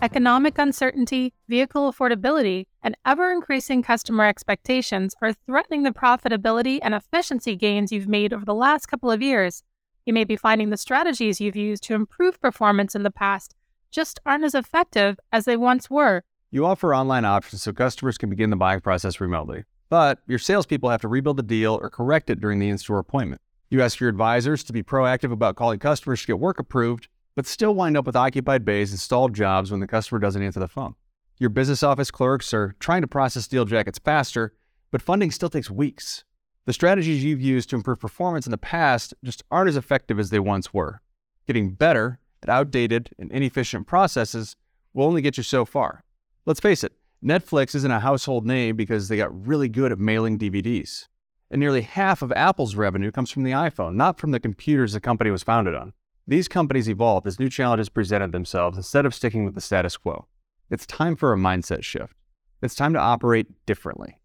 Economic 0.01 0.57
uncertainty, 0.57 1.33
vehicle 1.49 1.91
affordability, 1.91 2.65
and 2.81 2.95
ever 3.05 3.33
increasing 3.33 3.83
customer 3.83 4.25
expectations 4.25 5.13
are 5.21 5.33
threatening 5.33 5.83
the 5.83 5.91
profitability 5.91 6.79
and 6.81 6.93
efficiency 6.93 7.53
gains 7.57 7.91
you've 7.91 8.07
made 8.07 8.31
over 8.31 8.45
the 8.45 8.53
last 8.53 8.85
couple 8.85 9.11
of 9.11 9.21
years. 9.21 9.61
You 10.05 10.13
may 10.13 10.23
be 10.23 10.37
finding 10.37 10.69
the 10.69 10.77
strategies 10.77 11.41
you've 11.41 11.57
used 11.57 11.83
to 11.83 11.95
improve 11.95 12.39
performance 12.39 12.95
in 12.95 13.03
the 13.03 13.11
past 13.11 13.55
just 13.91 14.21
aren't 14.25 14.45
as 14.45 14.55
effective 14.55 15.19
as 15.33 15.43
they 15.43 15.57
once 15.57 15.89
were. 15.89 16.23
You 16.49 16.65
offer 16.65 16.95
online 16.95 17.25
options 17.25 17.63
so 17.63 17.73
customers 17.73 18.17
can 18.17 18.29
begin 18.29 18.51
the 18.51 18.55
buying 18.55 18.79
process 18.79 19.19
remotely, 19.19 19.65
but 19.89 20.19
your 20.27 20.39
salespeople 20.39 20.89
have 20.89 21.01
to 21.01 21.09
rebuild 21.09 21.35
the 21.35 21.43
deal 21.43 21.77
or 21.81 21.89
correct 21.89 22.29
it 22.29 22.39
during 22.39 22.59
the 22.59 22.69
in 22.69 22.77
store 22.77 22.99
appointment. 22.99 23.41
You 23.69 23.81
ask 23.81 23.99
your 23.99 24.09
advisors 24.09 24.63
to 24.63 24.71
be 24.71 24.81
proactive 24.81 25.33
about 25.33 25.57
calling 25.57 25.79
customers 25.79 26.21
to 26.21 26.27
get 26.27 26.39
work 26.39 26.57
approved 26.57 27.09
but 27.39 27.47
still 27.47 27.73
wind 27.73 27.95
up 27.95 28.05
with 28.05 28.17
occupied 28.17 28.65
bays 28.65 28.91
and 28.91 28.99
stalled 28.99 29.33
jobs 29.33 29.71
when 29.71 29.79
the 29.79 29.87
customer 29.87 30.19
doesn't 30.19 30.43
answer 30.43 30.59
the 30.59 30.67
phone. 30.67 30.93
Your 31.37 31.49
business 31.49 31.83
office 31.83 32.11
clerks 32.11 32.53
are 32.53 32.75
trying 32.81 32.99
to 32.99 33.07
process 33.07 33.47
deal 33.47 33.63
jackets 33.63 33.97
faster, 33.97 34.53
but 34.91 35.01
funding 35.01 35.31
still 35.31 35.47
takes 35.47 35.71
weeks. 35.71 36.25
The 36.65 36.73
strategies 36.73 37.23
you've 37.23 37.39
used 37.39 37.69
to 37.69 37.77
improve 37.77 38.01
performance 38.01 38.45
in 38.45 38.51
the 38.51 38.57
past 38.57 39.13
just 39.23 39.41
aren't 39.49 39.69
as 39.69 39.77
effective 39.77 40.19
as 40.19 40.31
they 40.31 40.39
once 40.39 40.73
were. 40.73 40.99
Getting 41.47 41.75
better 41.75 42.19
at 42.43 42.49
outdated 42.49 43.11
and 43.17 43.31
inefficient 43.31 43.87
processes 43.87 44.57
will 44.93 45.05
only 45.05 45.21
get 45.21 45.37
you 45.37 45.43
so 45.43 45.63
far. 45.63 46.03
Let's 46.45 46.59
face 46.59 46.83
it, 46.83 46.91
Netflix 47.23 47.73
isn't 47.73 47.89
a 47.89 48.01
household 48.01 48.45
name 48.45 48.75
because 48.75 49.07
they 49.07 49.15
got 49.15 49.47
really 49.47 49.69
good 49.69 49.93
at 49.93 49.97
mailing 49.97 50.37
DVDs. 50.37 51.07
And 51.49 51.61
nearly 51.61 51.83
half 51.83 52.21
of 52.21 52.33
Apple's 52.33 52.75
revenue 52.75 53.11
comes 53.11 53.31
from 53.31 53.43
the 53.43 53.51
iPhone, 53.51 53.95
not 53.95 54.19
from 54.19 54.31
the 54.31 54.41
computers 54.41 54.91
the 54.91 54.99
company 54.99 55.31
was 55.31 55.41
founded 55.41 55.73
on. 55.73 55.93
These 56.29 56.47
companies 56.47 56.87
evolved 56.87 57.25
as 57.25 57.39
new 57.39 57.49
challenges 57.49 57.89
presented 57.89 58.33
themselves 58.33 58.77
instead 58.77 59.03
of 59.03 59.15
sticking 59.15 59.45
with 59.45 59.55
the 59.55 59.61
status 59.61 59.97
quo. 59.97 60.27
It's 60.69 60.85
time 60.85 61.15
for 61.15 61.33
a 61.33 61.37
mindset 61.37 61.83
shift. 61.83 62.13
It's 62.61 62.75
time 62.75 62.93
to 62.93 62.99
operate 62.99 63.47
differently. 63.65 64.19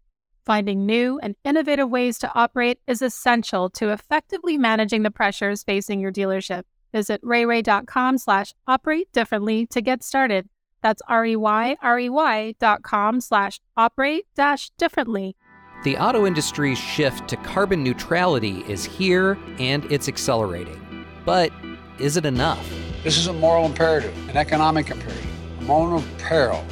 Finding 0.45 0.85
new 0.85 1.17
and 1.23 1.33
innovative 1.43 1.89
ways 1.89 2.19
to 2.19 2.31
operate 2.35 2.77
is 2.85 3.01
essential 3.01 3.71
to 3.71 3.89
effectively 3.89 4.55
managing 4.55 5.01
the 5.01 5.09
pressures 5.09 5.63
facing 5.63 5.99
your 5.99 6.11
dealership. 6.11 6.65
Visit 6.93 7.23
reyrey.com 7.23 8.19
slash 8.19 8.53
operate 8.67 9.11
differently 9.11 9.65
to 9.71 9.81
get 9.81 10.03
started. 10.03 10.47
That's 10.83 11.01
R-E-Y-R-E-Y 11.07 12.53
dot 12.59 12.83
com 12.83 13.19
slash 13.19 13.59
operate 13.75 14.27
dash 14.35 14.69
differently. 14.77 15.35
The 15.83 15.97
auto 15.97 16.27
industry's 16.27 16.77
shift 16.77 17.27
to 17.29 17.35
carbon 17.37 17.83
neutrality 17.83 18.63
is 18.67 18.85
here 18.85 19.39
and 19.57 19.91
it's 19.91 20.07
accelerating. 20.07 20.79
But 21.25 21.51
is 21.99 22.17
it 22.17 22.25
enough? 22.25 22.69
This 23.03 23.17
is 23.17 23.27
a 23.27 23.33
moral 23.33 23.65
imperative, 23.65 24.13
an 24.29 24.37
economic 24.37 24.89
imperative, 24.89 25.59
a 25.59 25.63
moment 25.63 26.03
of 26.03 26.17
peril, 26.17 26.63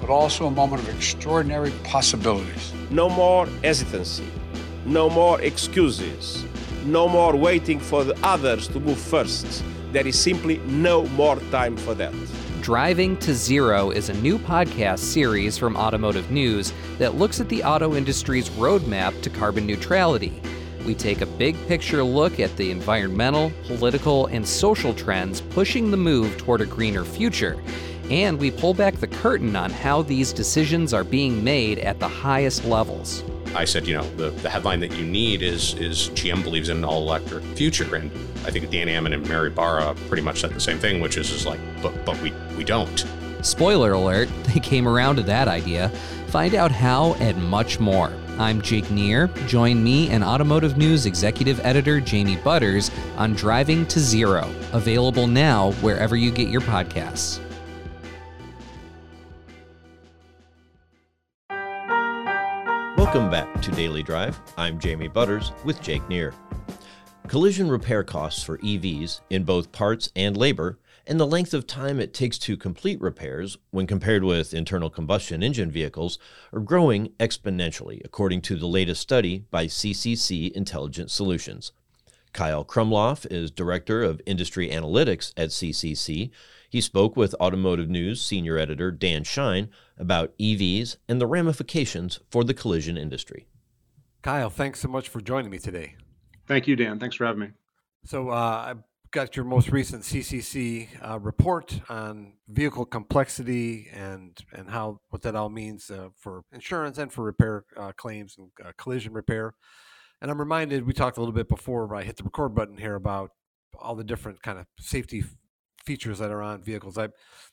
but 0.00 0.10
also 0.10 0.46
a 0.46 0.50
moment 0.50 0.82
of 0.82 0.94
extraordinary 0.94 1.70
possibilities. 1.84 2.72
No 2.90 3.08
more 3.08 3.46
hesitancy, 3.62 4.26
no 4.84 5.08
more 5.08 5.40
excuses, 5.40 6.44
no 6.84 7.08
more 7.08 7.36
waiting 7.36 7.78
for 7.78 8.02
the 8.02 8.18
others 8.26 8.66
to 8.68 8.80
move 8.80 8.98
first. 8.98 9.62
There 9.92 10.06
is 10.06 10.18
simply 10.18 10.58
no 10.66 11.06
more 11.08 11.36
time 11.50 11.76
for 11.76 11.94
that. 11.94 12.12
Driving 12.60 13.16
to 13.18 13.34
Zero 13.34 13.90
is 13.90 14.08
a 14.08 14.14
new 14.14 14.38
podcast 14.38 15.00
series 15.00 15.56
from 15.56 15.76
Automotive 15.76 16.30
News 16.30 16.72
that 16.98 17.14
looks 17.14 17.40
at 17.40 17.48
the 17.48 17.62
auto 17.62 17.94
industry's 17.94 18.48
roadmap 18.50 19.20
to 19.22 19.30
carbon 19.30 19.66
neutrality 19.66 20.40
we 20.84 20.94
take 20.94 21.20
a 21.20 21.26
big 21.26 21.56
picture 21.66 22.02
look 22.02 22.40
at 22.40 22.56
the 22.56 22.70
environmental, 22.70 23.52
political, 23.66 24.26
and 24.26 24.46
social 24.46 24.94
trends 24.94 25.40
pushing 25.40 25.90
the 25.90 25.96
move 25.96 26.36
toward 26.38 26.60
a 26.60 26.66
greener 26.66 27.04
future. 27.04 27.56
And 28.10 28.38
we 28.38 28.50
pull 28.50 28.74
back 28.74 28.96
the 28.96 29.06
curtain 29.06 29.56
on 29.56 29.70
how 29.70 30.02
these 30.02 30.32
decisions 30.32 30.92
are 30.92 31.04
being 31.04 31.42
made 31.42 31.78
at 31.78 32.00
the 32.00 32.08
highest 32.08 32.64
levels. 32.64 33.24
I 33.54 33.64
said, 33.64 33.86
you 33.86 33.94
know, 33.94 34.04
the, 34.16 34.30
the 34.30 34.50
headline 34.50 34.80
that 34.80 34.92
you 34.92 35.06
need 35.06 35.42
is 35.42 35.74
is 35.74 36.10
GM 36.10 36.42
believes 36.42 36.68
in 36.68 36.78
an 36.78 36.84
all 36.84 37.02
electric 37.02 37.44
future. 37.56 37.94
And 37.94 38.10
I 38.44 38.50
think 38.50 38.68
Dan 38.70 38.88
Ammann 38.88 39.14
and 39.14 39.26
Mary 39.28 39.50
Barra 39.50 39.94
pretty 40.08 40.22
much 40.22 40.40
said 40.40 40.50
the 40.50 40.60
same 40.60 40.78
thing, 40.78 41.00
which 41.00 41.16
is, 41.16 41.30
is 41.30 41.46
like, 41.46 41.60
but 41.80 42.04
but 42.04 42.20
we, 42.20 42.32
we 42.56 42.64
don't. 42.64 43.06
Spoiler 43.42 43.92
alert, 43.92 44.28
they 44.52 44.60
came 44.60 44.88
around 44.88 45.16
to 45.16 45.22
that 45.22 45.48
idea. 45.48 45.88
Find 46.28 46.54
out 46.54 46.72
how 46.72 47.14
and 47.14 47.42
much 47.48 47.78
more 47.78 48.12
I'm 48.38 48.60
Jake 48.60 48.90
Neher. 48.90 49.28
Join 49.46 49.84
me 49.84 50.10
and 50.10 50.24
Automotive 50.24 50.76
News 50.76 51.06
Executive 51.06 51.64
Editor 51.64 52.00
Jamie 52.00 52.34
Butters 52.34 52.90
on 53.16 53.34
Driving 53.34 53.86
to 53.86 54.00
Zero, 54.00 54.52
available 54.72 55.28
now 55.28 55.70
wherever 55.74 56.16
you 56.16 56.32
get 56.32 56.48
your 56.48 56.60
podcasts. 56.62 57.38
Welcome 62.96 63.30
back 63.30 63.62
to 63.62 63.70
Daily 63.70 64.02
Drive. 64.02 64.40
I'm 64.56 64.80
Jamie 64.80 65.06
Butters 65.06 65.52
with 65.64 65.80
Jake 65.80 66.08
Neher. 66.08 66.34
Collision 67.28 67.70
repair 67.70 68.02
costs 68.02 68.42
for 68.42 68.58
EVs 68.58 69.20
in 69.30 69.44
both 69.44 69.70
parts 69.70 70.10
and 70.16 70.36
labor 70.36 70.80
and 71.06 71.20
the 71.20 71.26
length 71.26 71.52
of 71.52 71.66
time 71.66 72.00
it 72.00 72.14
takes 72.14 72.38
to 72.38 72.56
complete 72.56 73.00
repairs 73.00 73.58
when 73.70 73.86
compared 73.86 74.24
with 74.24 74.54
internal 74.54 74.90
combustion 74.90 75.42
engine 75.42 75.70
vehicles 75.70 76.18
are 76.52 76.60
growing 76.60 77.08
exponentially, 77.20 78.00
according 78.04 78.40
to 78.42 78.56
the 78.56 78.66
latest 78.66 79.00
study 79.00 79.44
by 79.50 79.66
CCC 79.66 80.50
Intelligent 80.52 81.10
Solutions. 81.10 81.72
Kyle 82.32 82.64
Krumlauf 82.64 83.26
is 83.30 83.50
Director 83.50 84.02
of 84.02 84.20
Industry 84.26 84.68
Analytics 84.68 85.32
at 85.36 85.50
CCC. 85.50 86.30
He 86.68 86.80
spoke 86.80 87.16
with 87.16 87.34
Automotive 87.40 87.88
News 87.88 88.20
senior 88.20 88.58
editor 88.58 88.90
Dan 88.90 89.22
Shine 89.22 89.68
about 89.96 90.36
EVs 90.38 90.96
and 91.08 91.20
the 91.20 91.26
ramifications 91.26 92.18
for 92.30 92.42
the 92.42 92.54
collision 92.54 92.96
industry. 92.96 93.46
Kyle, 94.22 94.50
thanks 94.50 94.80
so 94.80 94.88
much 94.88 95.08
for 95.08 95.20
joining 95.20 95.50
me 95.50 95.58
today. 95.58 95.94
Thank 96.46 96.66
you, 96.66 96.74
Dan. 96.76 96.98
Thanks 96.98 97.14
for 97.14 97.26
having 97.26 97.40
me. 97.40 97.48
So, 98.04 98.30
uh, 98.30 98.74
got 99.14 99.36
your 99.36 99.44
most 99.44 99.70
recent 99.70 100.02
CCC 100.02 100.88
uh, 101.00 101.20
report 101.20 101.80
on 101.88 102.32
vehicle 102.48 102.84
complexity 102.84 103.88
and 103.94 104.36
and 104.52 104.68
how 104.68 104.98
what 105.10 105.22
that 105.22 105.36
all 105.36 105.48
means 105.48 105.88
uh, 105.88 106.08
for 106.18 106.42
insurance 106.52 106.98
and 106.98 107.12
for 107.12 107.22
repair 107.22 107.64
uh, 107.76 107.92
claims 107.96 108.34
and 108.36 108.50
uh, 108.62 108.72
collision 108.76 109.12
repair. 109.12 109.54
And 110.20 110.32
I'm 110.32 110.40
reminded 110.40 110.84
we 110.84 110.92
talked 110.92 111.16
a 111.16 111.20
little 111.20 111.32
bit 111.32 111.48
before 111.48 111.94
I 111.94 112.02
hit 112.02 112.16
the 112.16 112.24
record 112.24 112.56
button 112.56 112.76
here 112.76 112.96
about 112.96 113.30
all 113.78 113.94
the 113.94 114.02
different 114.02 114.42
kind 114.42 114.58
of 114.58 114.66
safety 114.80 115.22
features 115.86 116.18
that 116.18 116.32
are 116.32 116.42
on 116.42 116.64
vehicles. 116.64 116.98
I'm 116.98 117.12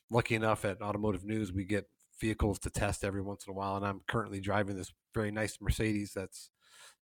lucky 0.09 0.33
enough 0.33 0.65
at 0.65 0.81
Automotive 0.81 1.25
News 1.25 1.53
we 1.53 1.63
get 1.63 1.85
vehicles 2.19 2.57
to 2.59 2.71
test 2.71 3.03
every 3.03 3.21
once 3.21 3.45
in 3.45 3.51
a 3.51 3.55
while, 3.55 3.75
and 3.75 3.85
I'm 3.85 4.01
currently 4.07 4.39
driving 4.39 4.77
this 4.77 4.91
very 5.13 5.31
nice 5.31 5.59
Mercedes 5.61 6.13
that's 6.15 6.49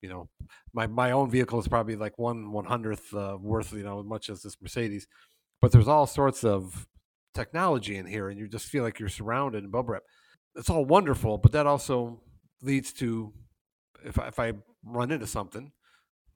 you 0.03 0.09
know, 0.09 0.29
my 0.73 0.85
my 0.85 1.11
own 1.11 1.31
vehicle 1.31 1.59
is 1.59 1.67
probably 1.67 1.95
like 1.95 2.19
one 2.19 2.51
one 2.51 2.65
hundredth 2.65 3.13
uh, 3.13 3.37
worth, 3.39 3.71
you 3.73 3.83
know, 3.83 4.01
as 4.01 4.05
much 4.05 4.29
as 4.29 4.43
this 4.43 4.57
Mercedes. 4.61 5.07
But 5.61 5.71
there's 5.71 5.87
all 5.87 6.05
sorts 6.05 6.43
of 6.43 6.87
technology 7.33 7.95
in 7.95 8.05
here, 8.05 8.27
and 8.29 8.37
you 8.37 8.49
just 8.49 8.67
feel 8.67 8.83
like 8.83 8.99
you're 8.99 9.07
surrounded 9.07 9.63
in 9.63 9.71
bubble 9.71 9.93
wrap. 9.93 10.03
It's 10.55 10.69
all 10.69 10.85
wonderful, 10.85 11.37
but 11.37 11.53
that 11.53 11.65
also 11.65 12.21
leads 12.61 12.91
to 12.93 13.33
if 14.05 14.19
I, 14.19 14.27
if 14.27 14.39
I 14.39 14.53
run 14.83 15.09
into 15.09 15.25
something, 15.25 15.71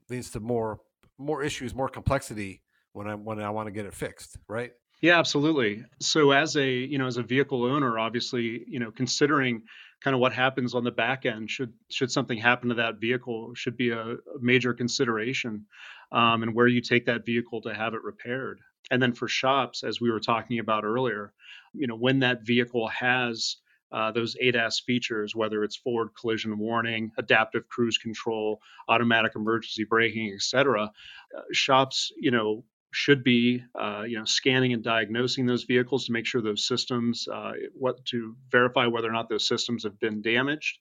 leads 0.10 0.32
to 0.32 0.40
more 0.40 0.80
more 1.18 1.44
issues, 1.44 1.76
more 1.76 1.90
complexity 1.90 2.62
when 2.94 3.08
I 3.08 3.16
when 3.16 3.42
I 3.42 3.50
want 3.50 3.68
to 3.68 3.72
get 3.72 3.86
it 3.86 3.94
fixed, 3.94 4.38
right? 4.48 4.72
Yeah, 5.02 5.20
absolutely. 5.20 5.84
So 6.00 6.32
as 6.32 6.56
a, 6.56 6.68
you 6.68 6.98
know, 6.98 7.06
as 7.06 7.18
a 7.18 7.24
vehicle 7.24 7.66
owner, 7.66 8.00
obviously, 8.00 8.64
you 8.68 8.80
know, 8.80 8.92
considering 8.92 9.62
kind 10.04 10.14
of 10.14 10.20
what 10.20 10.34
happens 10.34 10.76
on 10.76 10.84
the 10.84 10.92
back 10.92 11.26
end 11.26 11.50
should 11.50 11.74
should 11.90 12.12
something 12.12 12.38
happen 12.38 12.70
to 12.70 12.76
that 12.76 13.00
vehicle 13.00 13.54
should 13.56 13.78
be 13.78 13.92
a, 13.92 14.16
major 14.40 14.74
consideration 14.74 15.66
um, 16.12 16.44
and 16.44 16.54
where 16.54 16.68
you 16.68 16.82
take 16.82 17.06
that 17.06 17.26
vehicle 17.26 17.62
to 17.62 17.74
have 17.74 17.94
it 17.94 18.04
repaired. 18.04 18.60
And 18.90 19.02
then 19.02 19.14
for 19.14 19.28
shops 19.28 19.84
as 19.84 20.00
we 20.00 20.12
were 20.12 20.20
talking 20.20 20.60
about 20.60 20.86
earlier 20.86 21.34
you 21.74 21.88
know 21.88 21.96
when 21.96 22.20
that 22.20 22.46
vehicle 22.46 22.88
has 22.88 23.58
uh, 23.92 24.12
those 24.12 24.36
ADAS 24.42 24.84
features, 24.84 25.34
whether 25.36 25.64
it's 25.64 25.78
forward 25.78 26.10
collision 26.20 26.58
warning, 26.58 27.12
adaptive 27.18 27.68
cruise 27.70 27.98
control, 27.98 28.60
automatic 28.90 29.34
emergency 29.36 29.86
braking, 29.86 30.32
et 30.34 30.42
cetera, 30.42 30.92
uh, 31.38 31.42
shops, 31.54 32.12
you 32.18 32.32
know, 32.32 32.64
should 32.92 33.24
be 33.24 33.64
uh, 33.80 34.04
you 34.08 34.18
know 34.18 34.26
scanning 34.26 34.74
and 34.74 34.84
diagnosing 34.84 35.46
those 35.46 35.64
vehicles 35.64 36.06
to 36.06 36.12
make 36.12 36.26
sure 36.26 36.42
those 36.42 36.68
systems 36.68 37.28
uh, 37.32 37.52
what 37.74 38.04
to 38.06 38.36
verify 38.52 38.88
whether 38.88 39.10
or 39.10 39.14
not 39.14 39.30
those 39.30 39.48
systems 39.48 39.84
have 39.84 40.00
been 40.00 40.22
damaged. 40.22 40.80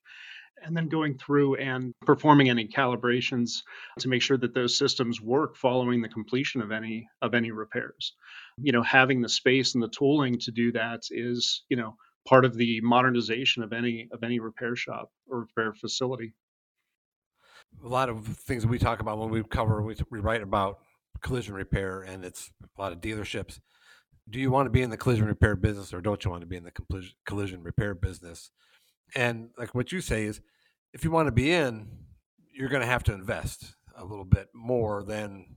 And 0.64 0.74
then 0.74 0.88
going 0.88 1.18
through 1.18 1.56
and 1.56 1.92
performing 2.06 2.48
any 2.48 2.66
calibrations 2.66 3.58
to 3.98 4.08
make 4.08 4.22
sure 4.22 4.38
that 4.38 4.54
those 4.54 4.78
systems 4.78 5.20
work 5.20 5.54
following 5.54 6.00
the 6.00 6.08
completion 6.08 6.62
of 6.62 6.72
any 6.72 7.08
of 7.20 7.34
any 7.34 7.50
repairs. 7.50 8.14
You 8.58 8.72
know 8.72 8.82
having 8.82 9.20
the 9.20 9.28
space 9.28 9.74
and 9.74 9.82
the 9.82 9.88
tooling 9.88 10.38
to 10.40 10.52
do 10.52 10.72
that 10.72 11.02
is 11.10 11.64
you 11.68 11.76
know 11.76 11.96
part 12.26 12.44
of 12.44 12.56
the 12.56 12.80
modernization 12.80 13.62
of 13.62 13.72
any 13.72 14.08
of 14.12 14.22
any 14.22 14.40
repair 14.40 14.76
shop 14.76 15.10
or 15.28 15.40
repair 15.40 15.74
facility. 15.74 16.32
A 17.84 17.88
lot 17.88 18.08
of 18.08 18.24
things 18.26 18.64
we 18.66 18.78
talk 18.78 19.00
about 19.00 19.18
when 19.18 19.28
we 19.28 19.42
cover 19.42 19.82
we, 19.82 19.96
we 20.10 20.20
write 20.20 20.42
about 20.42 20.78
collision 21.20 21.54
repair 21.54 22.02
and 22.02 22.24
it's 22.24 22.50
a 22.62 22.80
lot 22.80 22.92
of 22.92 23.00
dealerships. 23.00 23.60
Do 24.28 24.40
you 24.40 24.50
want 24.50 24.66
to 24.66 24.70
be 24.70 24.82
in 24.82 24.90
the 24.90 24.96
collision 24.96 25.26
repair 25.26 25.54
business 25.54 25.94
or 25.94 26.00
don't 26.00 26.24
you 26.24 26.30
want 26.30 26.42
to 26.42 26.46
be 26.46 26.56
in 26.56 26.64
the 26.64 26.72
collision 27.26 27.62
repair 27.62 27.94
business? 27.94 28.50
And 29.14 29.50
like 29.56 29.74
what 29.74 29.92
you 29.92 30.00
say 30.00 30.24
is 30.24 30.40
if 30.92 31.04
you 31.04 31.10
want 31.10 31.26
to 31.26 31.32
be 31.32 31.52
in 31.52 31.88
you're 32.56 32.70
going 32.70 32.80
to 32.80 32.86
have 32.86 33.04
to 33.04 33.12
invest 33.12 33.74
a 33.96 34.04
little 34.04 34.24
bit 34.24 34.48
more 34.54 35.04
than 35.04 35.56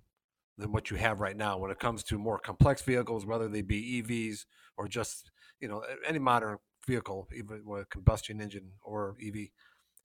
than 0.58 0.74
what 0.74 0.92
you 0.92 0.98
have 0.98 1.22
right 1.22 1.38
now 1.38 1.58
when 1.58 1.72
it 1.72 1.80
comes 1.80 2.04
to 2.04 2.18
more 2.18 2.38
complex 2.38 2.82
vehicles 2.82 3.26
whether 3.26 3.48
they 3.48 3.62
be 3.62 4.04
evs 4.04 4.46
or 4.78 4.88
just 4.88 5.32
you 5.62 5.68
know 5.68 5.82
any 6.06 6.20
modern 6.20 6.58
vehicle 6.86 7.28
even 7.34 7.62
with 7.66 7.84
a 7.84 7.86
combustion 7.86 8.42
engine 8.42 8.72
or 8.84 9.16
ev 9.26 9.36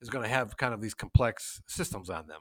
is 0.00 0.10
going 0.10 0.22
to 0.22 0.28
have 0.28 0.56
kind 0.56 0.72
of 0.72 0.80
these 0.80 0.94
complex 0.94 1.60
systems 1.66 2.08
on 2.08 2.26
them 2.28 2.40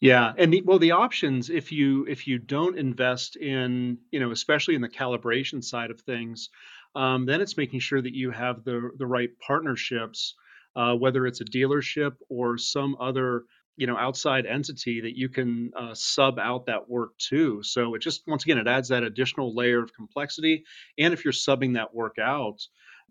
yeah, 0.00 0.32
and 0.38 0.52
the, 0.52 0.62
well, 0.62 0.78
the 0.78 0.92
options 0.92 1.50
if 1.50 1.72
you 1.72 2.06
if 2.08 2.26
you 2.26 2.38
don't 2.38 2.78
invest 2.78 3.36
in 3.36 3.98
you 4.10 4.20
know 4.20 4.30
especially 4.30 4.74
in 4.74 4.80
the 4.80 4.88
calibration 4.88 5.62
side 5.62 5.90
of 5.90 6.00
things, 6.00 6.48
um, 6.94 7.26
then 7.26 7.40
it's 7.42 7.56
making 7.56 7.80
sure 7.80 8.00
that 8.00 8.14
you 8.14 8.30
have 8.30 8.64
the 8.64 8.90
the 8.98 9.06
right 9.06 9.30
partnerships, 9.46 10.34
uh, 10.74 10.94
whether 10.94 11.26
it's 11.26 11.42
a 11.42 11.44
dealership 11.44 12.12
or 12.30 12.56
some 12.56 12.96
other 12.98 13.44
you 13.76 13.86
know 13.86 13.96
outside 13.96 14.46
entity 14.46 15.02
that 15.02 15.18
you 15.18 15.28
can 15.28 15.70
uh, 15.76 15.92
sub 15.94 16.38
out 16.38 16.66
that 16.66 16.88
work 16.88 17.16
to. 17.28 17.62
So 17.62 17.94
it 17.94 17.98
just 18.00 18.22
once 18.26 18.44
again 18.44 18.56
it 18.58 18.68
adds 18.68 18.88
that 18.88 19.02
additional 19.02 19.54
layer 19.54 19.82
of 19.82 19.92
complexity, 19.92 20.64
and 20.98 21.12
if 21.12 21.24
you're 21.26 21.32
subbing 21.34 21.74
that 21.74 21.94
work 21.94 22.16
out, 22.18 22.60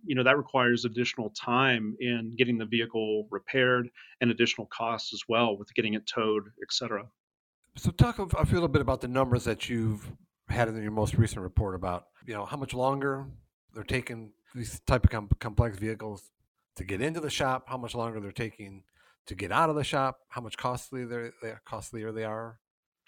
you 0.05 0.15
know 0.15 0.23
that 0.23 0.37
requires 0.37 0.85
additional 0.85 1.29
time 1.31 1.95
in 1.99 2.35
getting 2.37 2.57
the 2.57 2.65
vehicle 2.65 3.27
repaired 3.29 3.89
and 4.21 4.31
additional 4.31 4.67
costs 4.67 5.13
as 5.13 5.23
well 5.27 5.57
with 5.57 5.73
getting 5.73 5.93
it 5.93 6.05
towed, 6.07 6.43
et 6.61 6.71
cetera. 6.71 7.05
So 7.75 7.91
talk 7.91 8.17
a 8.17 8.23
little 8.23 8.67
bit 8.67 8.81
about 8.81 9.01
the 9.01 9.07
numbers 9.07 9.43
that 9.45 9.69
you've 9.69 10.11
had 10.49 10.67
in 10.67 10.81
your 10.81 10.91
most 10.91 11.13
recent 11.13 11.41
report 11.41 11.75
about 11.75 12.07
you 12.25 12.33
know 12.33 12.45
how 12.45 12.57
much 12.57 12.73
longer 12.73 13.25
they're 13.73 13.83
taking 13.83 14.31
these 14.55 14.79
type 14.81 15.03
of 15.03 15.11
com- 15.11 15.29
complex 15.39 15.77
vehicles 15.77 16.31
to 16.75 16.83
get 16.83 17.01
into 17.01 17.19
the 17.19 17.29
shop, 17.29 17.65
how 17.67 17.77
much 17.77 17.93
longer 17.93 18.19
they're 18.19 18.31
taking 18.31 18.83
to 19.27 19.35
get 19.35 19.51
out 19.51 19.69
of 19.69 19.75
the 19.75 19.83
shop, 19.83 20.21
how 20.29 20.41
much 20.41 20.57
costly 20.57 21.05
they're, 21.05 21.31
they're 21.41 21.61
costlier 21.65 22.11
they 22.11 22.23
are. 22.23 22.59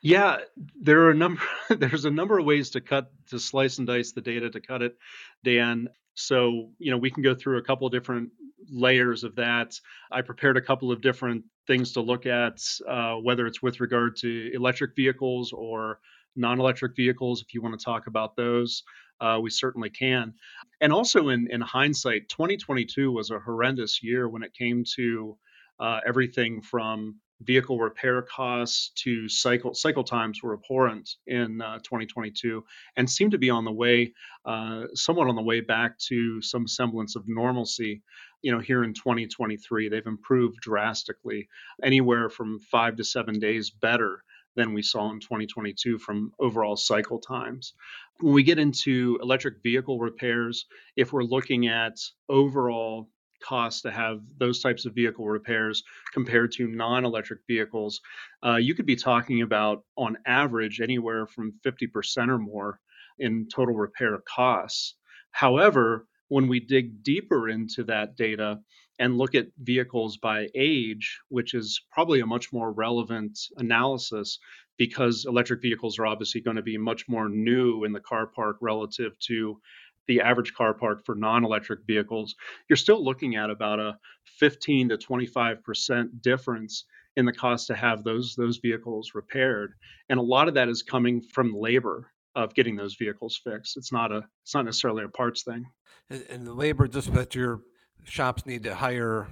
Yeah, 0.03 0.37
there 0.79 1.01
are 1.01 1.11
a 1.11 1.15
number. 1.15 1.41
There's 1.69 2.05
a 2.05 2.11
number 2.11 2.39
of 2.39 2.45
ways 2.45 2.71
to 2.71 2.81
cut, 2.81 3.11
to 3.29 3.39
slice 3.39 3.77
and 3.77 3.87
dice 3.87 4.11
the 4.11 4.21
data 4.21 4.49
to 4.49 4.59
cut 4.59 4.81
it, 4.81 4.97
Dan. 5.43 5.87
So, 6.13 6.69
you 6.77 6.91
know, 6.91 6.97
we 6.97 7.09
can 7.09 7.23
go 7.23 7.33
through 7.33 7.57
a 7.57 7.63
couple 7.63 7.87
of 7.87 7.93
different 7.93 8.29
layers 8.69 9.23
of 9.23 9.35
that. 9.35 9.79
I 10.11 10.21
prepared 10.21 10.57
a 10.57 10.61
couple 10.61 10.91
of 10.91 11.01
different 11.01 11.43
things 11.67 11.93
to 11.93 12.01
look 12.01 12.25
at, 12.25 12.59
uh, 12.87 13.15
whether 13.15 13.47
it's 13.47 13.61
with 13.61 13.79
regard 13.79 14.15
to 14.17 14.51
electric 14.53 14.95
vehicles 14.95 15.51
or 15.53 15.99
non 16.35 16.59
electric 16.59 16.95
vehicles. 16.95 17.41
If 17.41 17.53
you 17.53 17.61
want 17.61 17.79
to 17.79 17.83
talk 17.83 18.07
about 18.07 18.35
those, 18.35 18.83
uh, 19.19 19.39
we 19.41 19.49
certainly 19.49 19.89
can. 19.89 20.33
And 20.81 20.91
also, 20.91 21.29
in, 21.29 21.47
in 21.51 21.61
hindsight, 21.61 22.29
2022 22.29 23.11
was 23.11 23.31
a 23.31 23.39
horrendous 23.39 24.01
year 24.03 24.27
when 24.27 24.43
it 24.43 24.53
came 24.53 24.83
to 24.95 25.37
uh, 25.79 25.99
everything 26.05 26.61
from 26.61 27.15
vehicle 27.43 27.79
repair 27.79 28.21
costs 28.21 28.91
to 28.95 29.27
cycle 29.27 29.73
cycle 29.73 30.03
times 30.03 30.41
were 30.41 30.53
abhorrent 30.53 31.09
in 31.27 31.61
uh, 31.61 31.77
2022 31.79 32.63
and 32.95 33.09
seem 33.09 33.29
to 33.31 33.37
be 33.37 33.49
on 33.49 33.65
the 33.65 33.71
way 33.71 34.13
uh, 34.45 34.83
somewhat 34.93 35.27
on 35.27 35.35
the 35.35 35.41
way 35.41 35.61
back 35.61 35.97
to 35.97 36.41
some 36.41 36.67
semblance 36.67 37.15
of 37.15 37.27
normalcy 37.27 38.01
you 38.41 38.51
know 38.51 38.59
here 38.59 38.83
in 38.83 38.93
2023 38.93 39.89
they've 39.89 40.05
improved 40.05 40.59
drastically 40.61 41.47
anywhere 41.83 42.29
from 42.29 42.59
five 42.59 42.95
to 42.95 43.03
seven 43.03 43.39
days 43.39 43.69
better 43.69 44.23
than 44.55 44.73
we 44.73 44.81
saw 44.81 45.09
in 45.11 45.19
2022 45.19 45.97
from 45.97 46.33
overall 46.39 46.75
cycle 46.75 47.19
times. 47.19 47.73
When 48.19 48.33
we 48.33 48.43
get 48.43 48.59
into 48.59 49.17
electric 49.21 49.63
vehicle 49.63 49.99
repairs, 49.99 50.65
if 50.95 51.13
we're 51.13 51.23
looking 51.23 51.67
at 51.67 51.97
overall 52.27 53.09
cost 53.41 53.83
to 53.83 53.91
have 53.91 54.21
those 54.37 54.61
types 54.61 54.85
of 54.85 54.95
vehicle 54.95 55.27
repairs 55.27 55.83
compared 56.13 56.51
to 56.53 56.67
non-electric 56.67 57.41
vehicles, 57.47 58.01
uh, 58.45 58.55
you 58.55 58.75
could 58.75 58.85
be 58.85 58.95
talking 58.95 59.41
about 59.41 59.83
on 59.97 60.17
average 60.25 60.81
anywhere 60.81 61.27
from 61.27 61.53
50% 61.65 62.29
or 62.29 62.37
more 62.37 62.79
in 63.19 63.47
total 63.53 63.75
repair 63.75 64.21
costs. 64.27 64.95
However, 65.31 66.07
when 66.27 66.47
we 66.47 66.59
dig 66.59 67.03
deeper 67.03 67.49
into 67.49 67.83
that 67.83 68.15
data 68.15 68.59
and 68.99 69.17
look 69.17 69.35
at 69.35 69.47
vehicles 69.57 70.17
by 70.17 70.47
age, 70.55 71.19
which 71.29 71.53
is 71.53 71.81
probably 71.91 72.19
a 72.19 72.25
much 72.25 72.53
more 72.53 72.71
relevant 72.71 73.37
analysis 73.57 74.39
because 74.77 75.25
electric 75.27 75.61
vehicles 75.61 75.99
are 75.99 76.05
obviously 76.05 76.39
going 76.41 76.55
to 76.55 76.61
be 76.61 76.77
much 76.77 77.07
more 77.07 77.27
new 77.27 77.83
in 77.83 77.91
the 77.91 77.99
car 77.99 78.27
park 78.27 78.57
relative 78.61 79.17
to 79.19 79.59
the 80.07 80.21
average 80.21 80.53
car 80.53 80.73
park 80.73 81.05
for 81.05 81.15
non-electric 81.15 81.79
vehicles, 81.85 82.35
you're 82.69 82.77
still 82.77 83.03
looking 83.03 83.35
at 83.35 83.49
about 83.49 83.79
a 83.79 83.97
15 84.39 84.89
to 84.89 84.97
25 84.97 85.63
percent 85.63 86.21
difference 86.21 86.85
in 87.17 87.25
the 87.25 87.33
cost 87.33 87.67
to 87.67 87.75
have 87.75 88.03
those 88.03 88.35
those 88.35 88.57
vehicles 88.57 89.11
repaired, 89.13 89.73
and 90.09 90.19
a 90.19 90.23
lot 90.23 90.47
of 90.47 90.53
that 90.55 90.69
is 90.69 90.81
coming 90.81 91.21
from 91.21 91.53
labor 91.53 92.11
of 92.35 92.53
getting 92.53 92.75
those 92.75 92.95
vehicles 92.95 93.39
fixed. 93.43 93.77
It's 93.77 93.91
not 93.91 94.11
a 94.11 94.23
it's 94.43 94.53
not 94.53 94.65
necessarily 94.65 95.03
a 95.03 95.09
parts 95.09 95.43
thing. 95.43 95.65
And, 96.09 96.25
and 96.29 96.47
the 96.47 96.53
labor, 96.53 96.87
just 96.87 97.13
that 97.13 97.35
your 97.35 97.61
shops 98.03 98.45
need 98.45 98.63
to 98.63 98.75
hire 98.75 99.27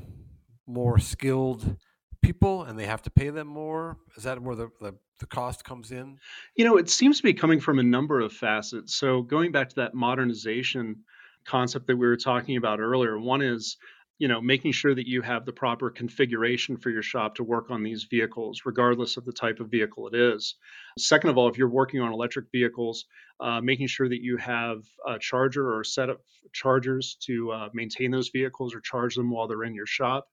more 0.67 0.99
skilled 0.99 1.77
people 2.21 2.63
and 2.63 2.77
they 2.77 2.86
have 2.86 3.01
to 3.03 3.10
pay 3.10 3.29
them 3.29 3.47
more? 3.47 3.97
Is 4.15 4.23
that 4.23 4.41
where 4.41 4.55
the, 4.55 4.69
the, 4.82 4.95
the 5.19 5.25
cost 5.25 5.63
comes 5.63 5.91
in? 5.91 6.19
You 6.55 6.65
know, 6.65 6.77
it 6.77 6.89
seems 6.89 7.17
to 7.17 7.23
be 7.23 7.34
coming 7.34 7.60
from 7.60 7.79
a 7.79 7.84
number 7.84 8.19
of 8.19 8.34
facets. 8.34 8.95
So, 8.95 9.21
going 9.21 9.51
back 9.51 9.69
to 9.69 9.75
that 9.77 9.93
modernization 9.93 11.03
concept 11.45 11.88
that 11.88 11.97
we 11.97 12.08
were 12.08 12.17
talking 12.17 12.58
about 12.58 12.79
earlier, 12.79 13.17
one 13.19 13.41
is 13.41 13.77
you 14.19 14.27
know 14.27 14.41
making 14.41 14.73
sure 14.73 14.93
that 14.93 15.08
you 15.08 15.21
have 15.21 15.45
the 15.45 15.53
proper 15.53 15.89
configuration 15.89 16.77
for 16.77 16.89
your 16.91 17.01
shop 17.01 17.36
to 17.36 17.43
work 17.43 17.71
on 17.71 17.82
these 17.82 18.03
vehicles 18.03 18.62
regardless 18.65 19.17
of 19.17 19.25
the 19.25 19.32
type 19.32 19.60
of 19.60 19.71
vehicle 19.71 20.08
it 20.08 20.13
is 20.13 20.55
second 20.97 21.29
of 21.29 21.38
all 21.38 21.47
if 21.47 21.58
you're 21.58 21.69
working 21.69 22.01
on 22.01 22.12
electric 22.12 22.45
vehicles 22.51 23.05
uh, 23.39 23.62
making 23.62 23.88
sure 23.88 24.08
that 24.08 24.21
you 24.21 24.38
have 24.38 24.84
a 25.08 25.17
charger 25.17 25.65
or 25.65 25.82
a 25.82 25.86
set 25.86 26.10
of 26.10 26.19
chargers 26.51 27.15
to 27.21 27.51
uh, 27.51 27.69
maintain 27.73 28.12
those 28.12 28.29
vehicles 28.29 28.75
or 28.75 28.82
charge 28.82 29.15
them 29.15 29.32
while 29.32 29.47
they're 29.47 29.63
in 29.63 29.73
your 29.73 29.88
shop 29.88 30.27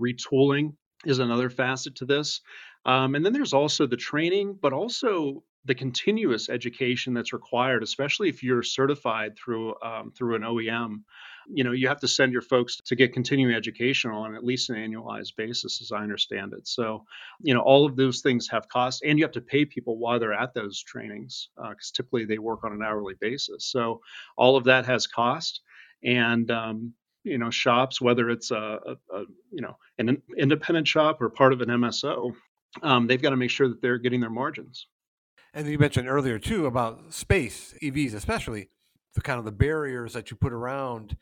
retooling 0.00 0.72
is 1.04 1.18
another 1.18 1.50
facet 1.50 1.96
to 1.96 2.04
this. 2.04 2.40
Um, 2.84 3.14
and 3.14 3.24
then 3.24 3.32
there's 3.32 3.52
also 3.52 3.86
the 3.86 3.96
training, 3.96 4.58
but 4.60 4.72
also 4.72 5.42
the 5.64 5.74
continuous 5.74 6.48
education 6.48 7.14
that's 7.14 7.32
required, 7.32 7.82
especially 7.82 8.28
if 8.28 8.42
you're 8.42 8.62
certified 8.62 9.36
through 9.36 9.74
um, 9.80 10.12
through 10.16 10.34
an 10.34 10.42
OEM. 10.42 11.02
You 11.48 11.64
know, 11.64 11.72
you 11.72 11.88
have 11.88 12.00
to 12.00 12.08
send 12.08 12.32
your 12.32 12.42
folks 12.42 12.76
to 12.76 12.96
get 12.96 13.12
continuing 13.12 13.54
education 13.54 14.10
on 14.10 14.34
at 14.34 14.44
least 14.44 14.70
an 14.70 14.76
annualized 14.76 15.36
basis, 15.36 15.80
as 15.80 15.90
I 15.92 15.98
understand 15.98 16.52
it. 16.52 16.66
So, 16.68 17.04
you 17.40 17.52
know, 17.52 17.60
all 17.60 17.84
of 17.84 17.96
those 17.96 18.20
things 18.20 18.48
have 18.48 18.68
costs, 18.68 19.02
and 19.04 19.18
you 19.18 19.24
have 19.24 19.32
to 19.32 19.40
pay 19.40 19.64
people 19.64 19.98
while 19.98 20.18
they're 20.18 20.32
at 20.32 20.54
those 20.54 20.82
trainings 20.82 21.48
because 21.56 21.92
uh, 21.92 21.96
typically 21.96 22.24
they 22.24 22.38
work 22.38 22.64
on 22.64 22.72
an 22.72 22.82
hourly 22.82 23.14
basis. 23.20 23.64
So, 23.66 24.00
all 24.36 24.56
of 24.56 24.64
that 24.64 24.86
has 24.86 25.06
cost, 25.06 25.60
and 26.04 26.50
um, 26.50 26.94
you 27.24 27.38
know 27.38 27.50
shops, 27.50 28.00
whether 28.00 28.30
it's 28.30 28.50
a, 28.50 28.78
a, 28.86 29.16
a 29.16 29.24
you 29.50 29.60
know 29.60 29.76
an 29.98 30.20
independent 30.38 30.88
shop 30.88 31.20
or 31.20 31.28
part 31.28 31.52
of 31.52 31.60
an 31.60 31.68
MSO, 31.68 32.34
um, 32.82 33.06
they've 33.06 33.22
got 33.22 33.30
to 33.30 33.36
make 33.36 33.50
sure 33.50 33.68
that 33.68 33.80
they're 33.82 33.98
getting 33.98 34.20
their 34.20 34.30
margins. 34.30 34.86
And 35.54 35.66
you 35.66 35.78
mentioned 35.78 36.08
earlier 36.08 36.38
too 36.38 36.66
about 36.66 37.12
space, 37.12 37.74
EVs 37.82 38.14
especially, 38.14 38.70
the 39.14 39.20
kind 39.20 39.38
of 39.38 39.44
the 39.44 39.52
barriers 39.52 40.14
that 40.14 40.30
you 40.30 40.36
put 40.36 40.52
around. 40.52 41.16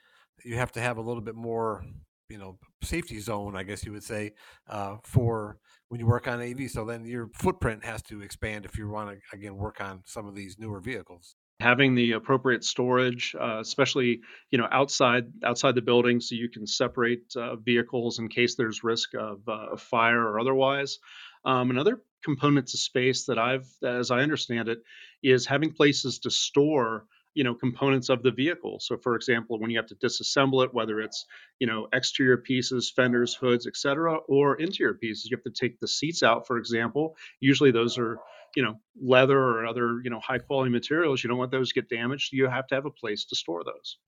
You 0.45 0.57
have 0.57 0.73
to 0.73 0.81
have 0.81 0.97
a 0.97 1.03
little 1.03 1.21
bit 1.21 1.35
more, 1.35 1.85
you 2.29 2.39
know, 2.39 2.59
safety 2.83 3.19
zone, 3.19 3.57
I 3.57 3.63
guess 3.63 3.85
you 3.85 3.93
would 3.93 4.05
say, 4.05 4.33
uh, 4.69 4.97
for 5.03 5.59
when 5.89 6.01
you 6.01 6.07
work 6.07 6.29
on 6.29 6.41
EV. 6.41 6.71
So 6.71 6.85
then 6.85 7.05
your 7.05 7.29
footprint 7.35 7.85
has 7.85 8.03
to 8.05 8.23
expand 8.23 8.65
if 8.65 8.79
you 8.79 8.89
want 8.89 9.11
to 9.11 9.37
again 9.37 9.57
work 9.57 9.81
on 9.81 10.03
some 10.07 10.27
of 10.27 10.35
these 10.35 10.59
newer 10.59 10.81
vehicles 10.81 11.35
having 11.61 11.95
the 11.95 12.13
appropriate 12.13 12.65
storage, 12.65 13.37
uh, 13.39 13.59
especially 13.61 14.21
you 14.51 14.59
know 14.59 14.69
outside 14.71 15.27
outside 15.45 15.75
the 15.75 15.83
building, 15.83 16.21
so 16.21 16.35
you 16.35 16.49
can 16.49 16.67
separate 16.67 17.35
uh, 17.37 17.57
vehicles 17.57 18.19
in 18.19 18.29
case 18.29 18.55
there's 18.55 18.83
risk 18.83 19.15
of 19.15 19.41
uh, 19.49 19.77
fire 19.77 20.21
or 20.21 20.41
otherwise. 20.41 20.99
Um, 21.45 21.71
another 21.71 22.03
component 22.23 22.69
to 22.69 22.77
space 22.77 23.25
that 23.27 23.39
I've, 23.39 23.69
as 23.83 24.11
I 24.11 24.21
understand 24.21 24.69
it, 24.69 24.83
is 25.23 25.47
having 25.47 25.73
places 25.73 26.19
to 26.21 26.31
store 26.31 27.07
you 27.35 27.45
know 27.45 27.55
components 27.55 28.09
of 28.09 28.23
the 28.23 28.31
vehicle 28.33 28.79
so 28.81 28.97
for 28.97 29.15
example 29.15 29.59
when 29.61 29.71
you 29.71 29.79
have 29.79 29.87
to 29.87 29.95
disassemble 29.95 30.65
it 30.65 30.75
whether 30.75 31.01
it's 31.01 31.27
you 31.61 31.67
know 31.67 31.87
exterior 31.93 32.37
pieces 32.37 32.91
fenders 32.91 33.35
hoods 33.35 33.69
etc 33.69 34.17
or 34.29 34.57
interior 34.57 34.95
pieces 34.95 35.31
you 35.31 35.37
have 35.37 35.45
to 35.45 35.51
take 35.51 35.79
the 35.79 35.87
seats 35.87 36.23
out 36.25 36.47
for 36.47 36.59
example 36.59 37.17
usually 37.39 37.71
those 37.71 37.99
are 37.99 38.19
you 38.57 38.63
know 38.63 38.79
leather 39.01 39.39
or 39.39 39.67
other 39.67 40.01
you 40.03 40.11
know 40.11 40.21
high 40.21 40.39
quality 40.39 40.71
materials 40.71 41.23
you 41.23 41.29
don't 41.29 41.39
want 41.39 41.51
those 41.51 41.73
to 41.73 41.81
get 41.81 41.89
damaged 41.89 42.33
you 42.33 42.47
have 42.49 42.67
to 42.67 42.75
have 42.75 42.87
a 42.87 42.91
place 42.91 43.25
to 43.25 43.37
store 43.37 43.63
those 43.65 43.99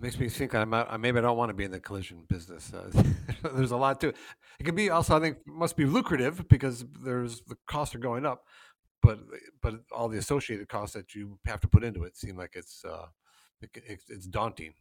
Makes 0.00 0.20
me 0.20 0.28
think 0.28 0.54
I'm 0.54 0.72
out, 0.74 1.00
maybe 1.00 1.18
I 1.18 1.22
don't 1.22 1.36
want 1.36 1.48
to 1.50 1.54
be 1.54 1.64
in 1.64 1.72
the 1.72 1.80
collision 1.80 2.22
business. 2.28 2.72
Uh, 2.72 2.88
there's 3.54 3.72
a 3.72 3.76
lot 3.76 4.00
to 4.00 4.10
it. 4.10 4.16
It 4.60 4.62
can 4.62 4.76
be 4.76 4.90
also, 4.90 5.16
I 5.16 5.20
think, 5.20 5.38
must 5.44 5.76
be 5.76 5.86
lucrative 5.86 6.48
because 6.48 6.84
there's 7.04 7.40
the 7.48 7.56
costs 7.66 7.96
are 7.96 7.98
going 7.98 8.24
up, 8.24 8.44
but 9.02 9.18
but 9.60 9.74
all 9.90 10.08
the 10.08 10.18
associated 10.18 10.68
costs 10.68 10.94
that 10.94 11.16
you 11.16 11.40
have 11.46 11.60
to 11.62 11.68
put 11.68 11.82
into 11.82 12.04
it 12.04 12.16
seem 12.16 12.36
like 12.36 12.52
it's 12.54 12.84
uh, 12.84 13.06
it, 13.60 14.00
it's 14.08 14.26
daunting. 14.28 14.74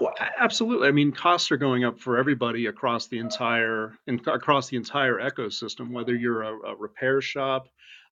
Well, 0.00 0.14
absolutely. 0.38 0.86
I 0.86 0.92
mean, 0.92 1.10
costs 1.10 1.50
are 1.50 1.56
going 1.56 1.84
up 1.84 1.98
for 1.98 2.16
everybody 2.16 2.66
across 2.66 3.08
the 3.08 3.18
entire 3.18 3.98
across 4.28 4.68
the 4.68 4.76
entire 4.76 5.18
ecosystem. 5.18 5.90
Whether 5.90 6.14
you're 6.14 6.42
a, 6.42 6.56
a 6.70 6.76
repair 6.76 7.20
shop, 7.20 7.66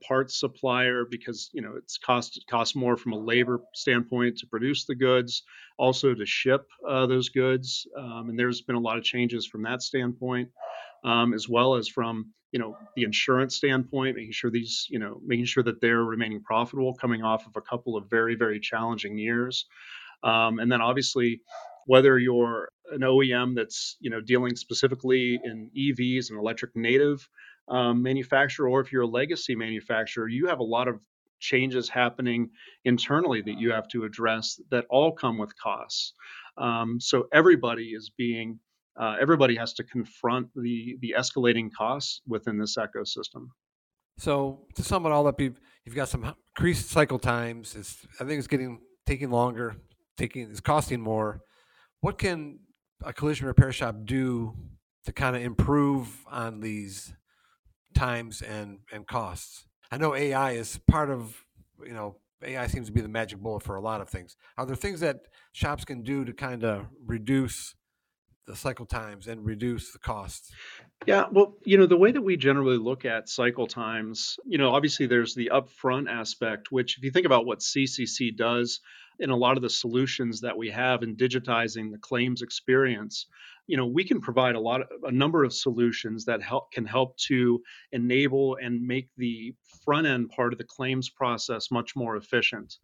parts 0.06 0.38
supplier, 0.38 1.04
because 1.08 1.50
you 1.52 1.62
know 1.62 1.74
it's 1.76 1.98
cost 1.98 2.36
it 2.36 2.44
costs 2.48 2.74
more 2.74 2.96
from 2.96 3.12
a 3.12 3.18
labor 3.18 3.60
standpoint 3.74 4.38
to 4.38 4.46
produce 4.46 4.84
the 4.84 4.94
goods, 4.94 5.42
also 5.78 6.14
to 6.14 6.26
ship 6.26 6.66
uh, 6.88 7.06
those 7.06 7.28
goods. 7.28 7.86
Um, 7.96 8.30
and 8.30 8.38
there's 8.38 8.62
been 8.62 8.76
a 8.76 8.80
lot 8.80 8.98
of 8.98 9.04
changes 9.04 9.46
from 9.46 9.62
that 9.62 9.82
standpoint, 9.82 10.50
um, 11.04 11.34
as 11.34 11.48
well 11.48 11.74
as 11.74 11.88
from 11.88 12.32
you 12.52 12.58
know 12.58 12.76
the 12.96 13.04
insurance 13.04 13.56
standpoint, 13.56 14.16
making 14.16 14.32
sure 14.32 14.50
these 14.50 14.86
you 14.90 14.98
know 14.98 15.20
making 15.24 15.46
sure 15.46 15.62
that 15.62 15.80
they're 15.80 16.04
remaining 16.04 16.42
profitable, 16.42 16.94
coming 16.94 17.22
off 17.22 17.46
of 17.46 17.56
a 17.56 17.60
couple 17.60 17.96
of 17.96 18.08
very 18.10 18.34
very 18.34 18.60
challenging 18.60 19.18
years. 19.18 19.66
Um, 20.22 20.58
and 20.58 20.70
then 20.70 20.80
obviously, 20.80 21.42
whether 21.86 22.18
you're 22.18 22.70
an 22.92 23.00
OEM 23.00 23.54
that's 23.54 23.96
you 24.00 24.10
know 24.10 24.20
dealing 24.20 24.56
specifically 24.56 25.40
in 25.42 25.70
EVs 25.76 26.30
and 26.30 26.38
electric 26.38 26.74
native 26.74 27.28
um, 27.70 28.02
manufacturer, 28.02 28.68
or 28.68 28.80
if 28.80 28.92
you're 28.92 29.02
a 29.02 29.06
legacy 29.06 29.54
manufacturer, 29.54 30.28
you 30.28 30.46
have 30.46 30.60
a 30.60 30.64
lot 30.64 30.88
of 30.88 31.00
changes 31.40 31.88
happening 31.88 32.50
internally 32.84 33.42
that 33.42 33.58
you 33.58 33.72
have 33.72 33.88
to 33.88 34.04
address 34.04 34.60
that 34.70 34.84
all 34.90 35.12
come 35.12 35.38
with 35.38 35.56
costs. 35.56 36.14
Um, 36.56 37.00
so 37.00 37.28
everybody 37.32 37.90
is 37.90 38.10
being 38.16 38.58
uh, 39.00 39.14
everybody 39.20 39.54
has 39.54 39.74
to 39.74 39.84
confront 39.84 40.48
the 40.56 40.98
the 41.00 41.14
escalating 41.16 41.70
costs 41.76 42.20
within 42.26 42.58
this 42.58 42.76
ecosystem. 42.76 43.48
So 44.18 44.66
to 44.74 44.82
sum 44.82 45.06
it 45.06 45.12
all 45.12 45.28
up, 45.28 45.40
you've, 45.40 45.60
you've 45.84 45.94
got 45.94 46.08
some 46.08 46.34
increased 46.56 46.90
cycle 46.90 47.20
times. 47.20 47.76
It's 47.76 48.04
I 48.20 48.24
think 48.24 48.38
it's 48.38 48.48
getting 48.48 48.80
taking 49.06 49.30
longer 49.30 49.76
taking 50.16 50.50
it's 50.50 50.60
costing 50.60 51.00
more. 51.00 51.40
What 52.00 52.18
can 52.18 52.58
a 53.02 53.12
collision 53.12 53.46
repair 53.46 53.72
shop 53.72 53.96
do 54.04 54.54
to 55.04 55.12
kind 55.12 55.36
of 55.36 55.42
improve 55.42 56.24
on 56.30 56.60
these 56.60 57.14
times 57.98 58.42
and 58.42 58.78
and 58.92 59.06
costs? 59.06 59.66
I 59.90 59.98
know 59.98 60.14
AI 60.14 60.52
is 60.52 60.78
part 60.86 61.10
of 61.10 61.44
you 61.84 61.92
know 61.92 62.16
AI 62.42 62.66
seems 62.66 62.86
to 62.86 62.92
be 62.92 63.00
the 63.00 63.08
magic 63.08 63.40
bullet 63.40 63.62
for 63.62 63.76
a 63.76 63.80
lot 63.80 64.00
of 64.00 64.08
things. 64.08 64.36
Are 64.56 64.66
there 64.66 64.76
things 64.76 65.00
that 65.00 65.20
shops 65.52 65.84
can 65.84 66.02
do 66.02 66.24
to 66.24 66.32
kind 66.32 66.64
of 66.64 66.86
reduce 67.04 67.74
the 68.46 68.56
cycle 68.56 68.86
times 68.86 69.26
and 69.26 69.44
reduce 69.44 69.92
the 69.92 69.98
costs? 69.98 70.50
Yeah, 71.06 71.26
well, 71.30 71.56
you 71.64 71.76
know, 71.76 71.86
the 71.86 71.96
way 71.96 72.12
that 72.12 72.22
we 72.22 72.36
generally 72.36 72.78
look 72.78 73.04
at 73.04 73.28
cycle 73.28 73.66
times, 73.66 74.38
you 74.46 74.58
know, 74.58 74.74
obviously 74.74 75.06
there's 75.06 75.34
the 75.34 75.50
upfront 75.52 76.08
aspect, 76.08 76.72
which 76.72 76.96
if 76.96 77.04
you 77.04 77.10
think 77.10 77.26
about 77.26 77.44
what 77.44 77.60
CCC 77.60 78.34
does, 78.36 78.80
in 79.20 79.30
a 79.30 79.36
lot 79.36 79.56
of 79.56 79.62
the 79.62 79.70
solutions 79.70 80.40
that 80.40 80.56
we 80.56 80.70
have 80.70 81.02
in 81.02 81.16
digitizing 81.16 81.90
the 81.90 81.98
claims 81.98 82.42
experience 82.42 83.26
you 83.68 83.76
know 83.76 83.86
we 83.86 84.02
can 84.02 84.20
provide 84.20 84.56
a 84.56 84.60
lot 84.60 84.80
of 84.80 84.88
a 85.04 85.12
number 85.12 85.44
of 85.44 85.52
solutions 85.52 86.24
that 86.24 86.42
help 86.42 86.72
can 86.72 86.84
help 86.84 87.16
to 87.18 87.62
enable 87.92 88.56
and 88.60 88.82
make 88.82 89.08
the 89.16 89.54
front 89.84 90.06
end 90.06 90.30
part 90.30 90.52
of 90.52 90.58
the 90.58 90.64
claims 90.64 91.08
process 91.08 91.70
much 91.70 91.94
more 91.94 92.16
efficient. 92.16 92.78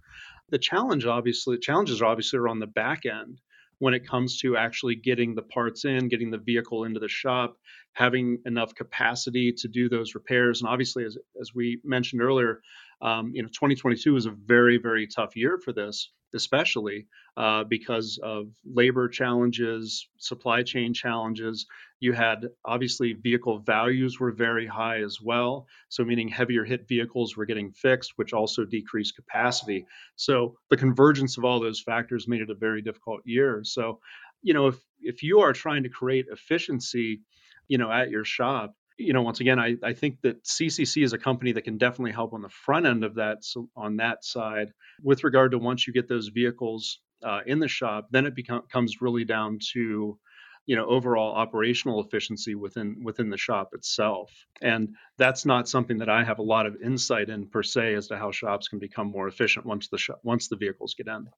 The 0.51 0.59
challenge 0.59 1.07
obviously 1.07 1.59
challenges 1.59 2.01
are 2.01 2.07
obviously 2.07 2.39
are 2.39 2.49
on 2.49 2.61
the 2.61 2.67
back 2.67 3.07
end 3.07 3.41
when 3.79 3.95
it 3.95 4.07
comes 4.07 4.39
to 4.41 4.57
actually 4.57 4.95
getting 4.95 5.35
the 5.35 5.43
parts 5.43 5.85
in 5.85 6.09
getting 6.09 6.31
the 6.31 6.39
vehicle 6.39 6.85
into 6.85 7.01
the 7.01 7.09
shop 7.09 7.57
having 7.95 8.39
enough 8.45 8.75
capacity 8.75 9.53
to 9.53 9.69
do 9.69 9.89
those 9.89 10.15
repairs. 10.15 10.61
And 10.61 10.69
obviously 10.69 11.05
as, 11.05 11.17
as 11.41 11.55
we 11.55 11.81
mentioned 11.83 12.23
earlier 12.23 12.61
um, 13.01 13.33
you 13.35 13.43
know 13.43 13.49
2022 13.49 14.13
was 14.13 14.27
a 14.27 14.31
very 14.31 14.77
very 14.77 15.07
tough 15.07 15.35
year 15.35 15.59
for 15.65 15.73
this 15.73 16.11
especially 16.35 17.07
uh, 17.37 17.65
because 17.65 18.19
of 18.23 18.49
labor 18.65 19.09
challenges, 19.09 20.09
supply 20.19 20.63
chain 20.63 20.93
challenges. 20.93 21.67
You 22.01 22.13
had 22.13 22.49
obviously 22.65 23.15
vehicle 23.15 23.59
values 23.59 24.21
were 24.21 24.33
very 24.33 24.67
high 24.67 25.03
as 25.03 25.21
well. 25.21 25.67
So, 25.89 26.05
meaning 26.05 26.29
heavier 26.29 26.65
hit 26.65 26.87
vehicles 26.89 27.37
were 27.37 27.47
getting 27.47 27.73
fixed, 27.73 28.13
which 28.17 28.33
also 28.33 28.65
decreased 28.65 29.17
capacity. 29.17 29.87
So, 30.17 30.57
the 30.71 30.77
convergence 30.77 31.39
of 31.39 31.45
all 31.45 31.61
those 31.61 31.81
factors 31.81 32.29
made 32.29 32.43
it 32.43 32.51
a 32.51 32.55
very 32.55 32.83
difficult 32.83 33.21
year. 33.25 33.63
So, 33.65 34.01
you 34.43 34.55
know, 34.55 34.69
if, 34.69 34.77
if 35.01 35.23
you 35.23 35.41
are 35.41 35.53
trying 35.53 35.83
to 35.85 35.89
create 35.89 36.27
efficiency, 36.31 37.23
you 37.69 37.79
know, 37.79 37.91
at 37.91 38.11
your 38.11 38.25
shop, 38.25 38.75
you 38.97 39.13
know, 39.13 39.23
once 39.23 39.41
again, 39.41 39.59
I, 39.59 39.77
I 39.83 39.93
think 39.93 40.21
that 40.23 40.45
CCC 40.45 41.03
is 41.05 41.13
a 41.13 41.19
company 41.19 41.53
that 41.53 41.63
can 41.63 41.79
definitely 41.79 42.13
help 42.13 42.33
on 42.33 42.43
the 42.43 42.49
front 42.49 42.87
end 42.87 43.05
of 43.05 43.17
that, 43.17 43.45
so 43.45 43.69
on 43.77 43.97
that 43.97 44.25
side. 44.25 44.69
With 45.03 45.25
regard 45.25 45.51
to 45.51 45.59
once 45.59 45.87
you 45.87 45.93
get 45.93 46.09
those 46.09 46.29
vehicles 46.29 47.01
uh, 47.25 47.41
in 47.47 47.59
the 47.59 47.69
shop, 47.69 48.09
then 48.11 48.27
it 48.27 48.35
becomes 48.35 48.65
comes 48.73 49.01
really 49.01 49.25
down 49.25 49.59
to, 49.73 50.19
you 50.67 50.77
know, 50.77 50.87
overall 50.87 51.35
operational 51.35 52.03
efficiency 52.05 52.55
within 52.55 53.03
within 53.03 53.31
the 53.31 53.37
shop 53.37 53.71
itself. 53.73 54.31
And 54.63 54.95
that's 55.19 55.45
not 55.45 55.69
something 55.69 55.99
that 55.99 56.09
I 56.09 56.23
have 56.23 56.39
a 56.39 56.43
lot 56.43 56.67
of 56.67 56.77
insight 56.83 57.31
in 57.31 57.49
per 57.49 57.63
se 57.63 57.95
as 57.95 58.09
to 58.09 58.17
how 58.17 58.31
shops 58.31 58.69
can 58.69 58.79
become 58.79 59.11
more 59.11 59.27
efficient 59.27 59.67
once 59.67 59.89
the 59.89 59.99
shop, 59.99 60.21
once 60.23 60.49
the 60.49 60.57
vehicles 60.57 60.95
get 60.95 61.09
in. 61.09 61.29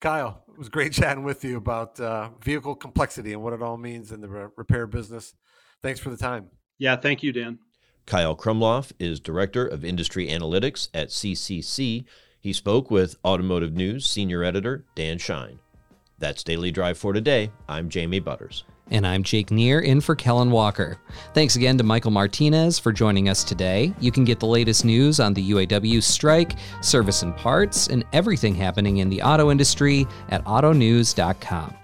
Kyle, 0.00 0.44
it 0.48 0.58
was 0.58 0.68
great 0.68 0.92
chatting 1.00 1.24
with 1.24 1.44
you 1.44 1.56
about 1.56 1.98
uh, 1.98 2.28
vehicle 2.42 2.74
complexity 2.74 3.32
and 3.32 3.42
what 3.42 3.54
it 3.54 3.62
all 3.62 3.78
means 3.78 4.12
in 4.12 4.20
the 4.20 4.28
re- 4.28 4.48
repair 4.56 4.86
business. 4.86 5.34
Thanks 5.82 6.00
for 6.00 6.10
the 6.10 6.16
time. 6.16 6.50
Yeah, 6.78 6.96
thank 6.96 7.22
you, 7.22 7.32
Dan. 7.32 7.58
Kyle 8.06 8.36
Krumlauf 8.36 8.92
is 8.98 9.20
Director 9.20 9.66
of 9.66 9.84
Industry 9.84 10.28
Analytics 10.28 10.88
at 10.92 11.08
CCC. 11.08 12.04
He 12.38 12.52
spoke 12.52 12.90
with 12.90 13.16
Automotive 13.24 13.72
News 13.72 14.06
Senior 14.06 14.44
Editor 14.44 14.84
Dan 14.94 15.18
Shine. 15.18 15.58
That's 16.18 16.44
Daily 16.44 16.70
Drive 16.70 16.98
for 16.98 17.12
today. 17.12 17.50
I'm 17.68 17.88
Jamie 17.88 18.20
Butters. 18.20 18.64
And 18.90 19.06
I'm 19.06 19.22
Jake 19.22 19.50
Neher 19.50 19.80
in 19.80 20.02
for 20.02 20.14
Kellen 20.14 20.50
Walker. 20.50 20.98
Thanks 21.32 21.56
again 21.56 21.78
to 21.78 21.84
Michael 21.84 22.10
Martinez 22.10 22.78
for 22.78 22.92
joining 22.92 23.30
us 23.30 23.42
today. 23.42 23.94
You 23.98 24.12
can 24.12 24.24
get 24.24 24.40
the 24.40 24.46
latest 24.46 24.84
news 24.84 25.20
on 25.20 25.32
the 25.32 25.50
UAW 25.52 26.02
strike, 26.02 26.52
service 26.82 27.22
and 27.22 27.34
parts, 27.34 27.88
and 27.88 28.04
everything 28.12 28.54
happening 28.54 28.98
in 28.98 29.08
the 29.08 29.22
auto 29.22 29.50
industry 29.50 30.06
at 30.28 30.44
autonews.com. 30.44 31.74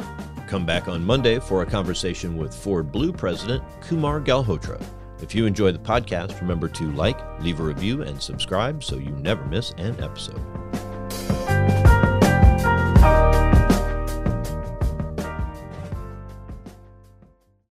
Come 0.51 0.67
back 0.67 0.89
on 0.89 1.05
Monday 1.05 1.39
for 1.39 1.63
a 1.63 1.67
conversation 1.67 2.37
with 2.37 2.53
Ford 2.53 2.91
Blue 2.91 3.13
President 3.13 3.63
Kumar 3.83 4.21
Galhotra. 4.21 4.83
If 5.23 5.33
you 5.33 5.47
enjoy 5.47 5.71
the 5.71 5.79
podcast, 5.79 6.41
remember 6.41 6.69
to 6.71 6.91
like, 6.91 7.21
leave 7.41 7.61
a 7.61 7.63
review, 7.63 8.03
and 8.03 8.21
subscribe 8.21 8.83
so 8.83 8.97
you 8.97 9.13
never 9.13 9.45
miss 9.45 9.71
an 9.79 9.95
episode. 10.03 10.43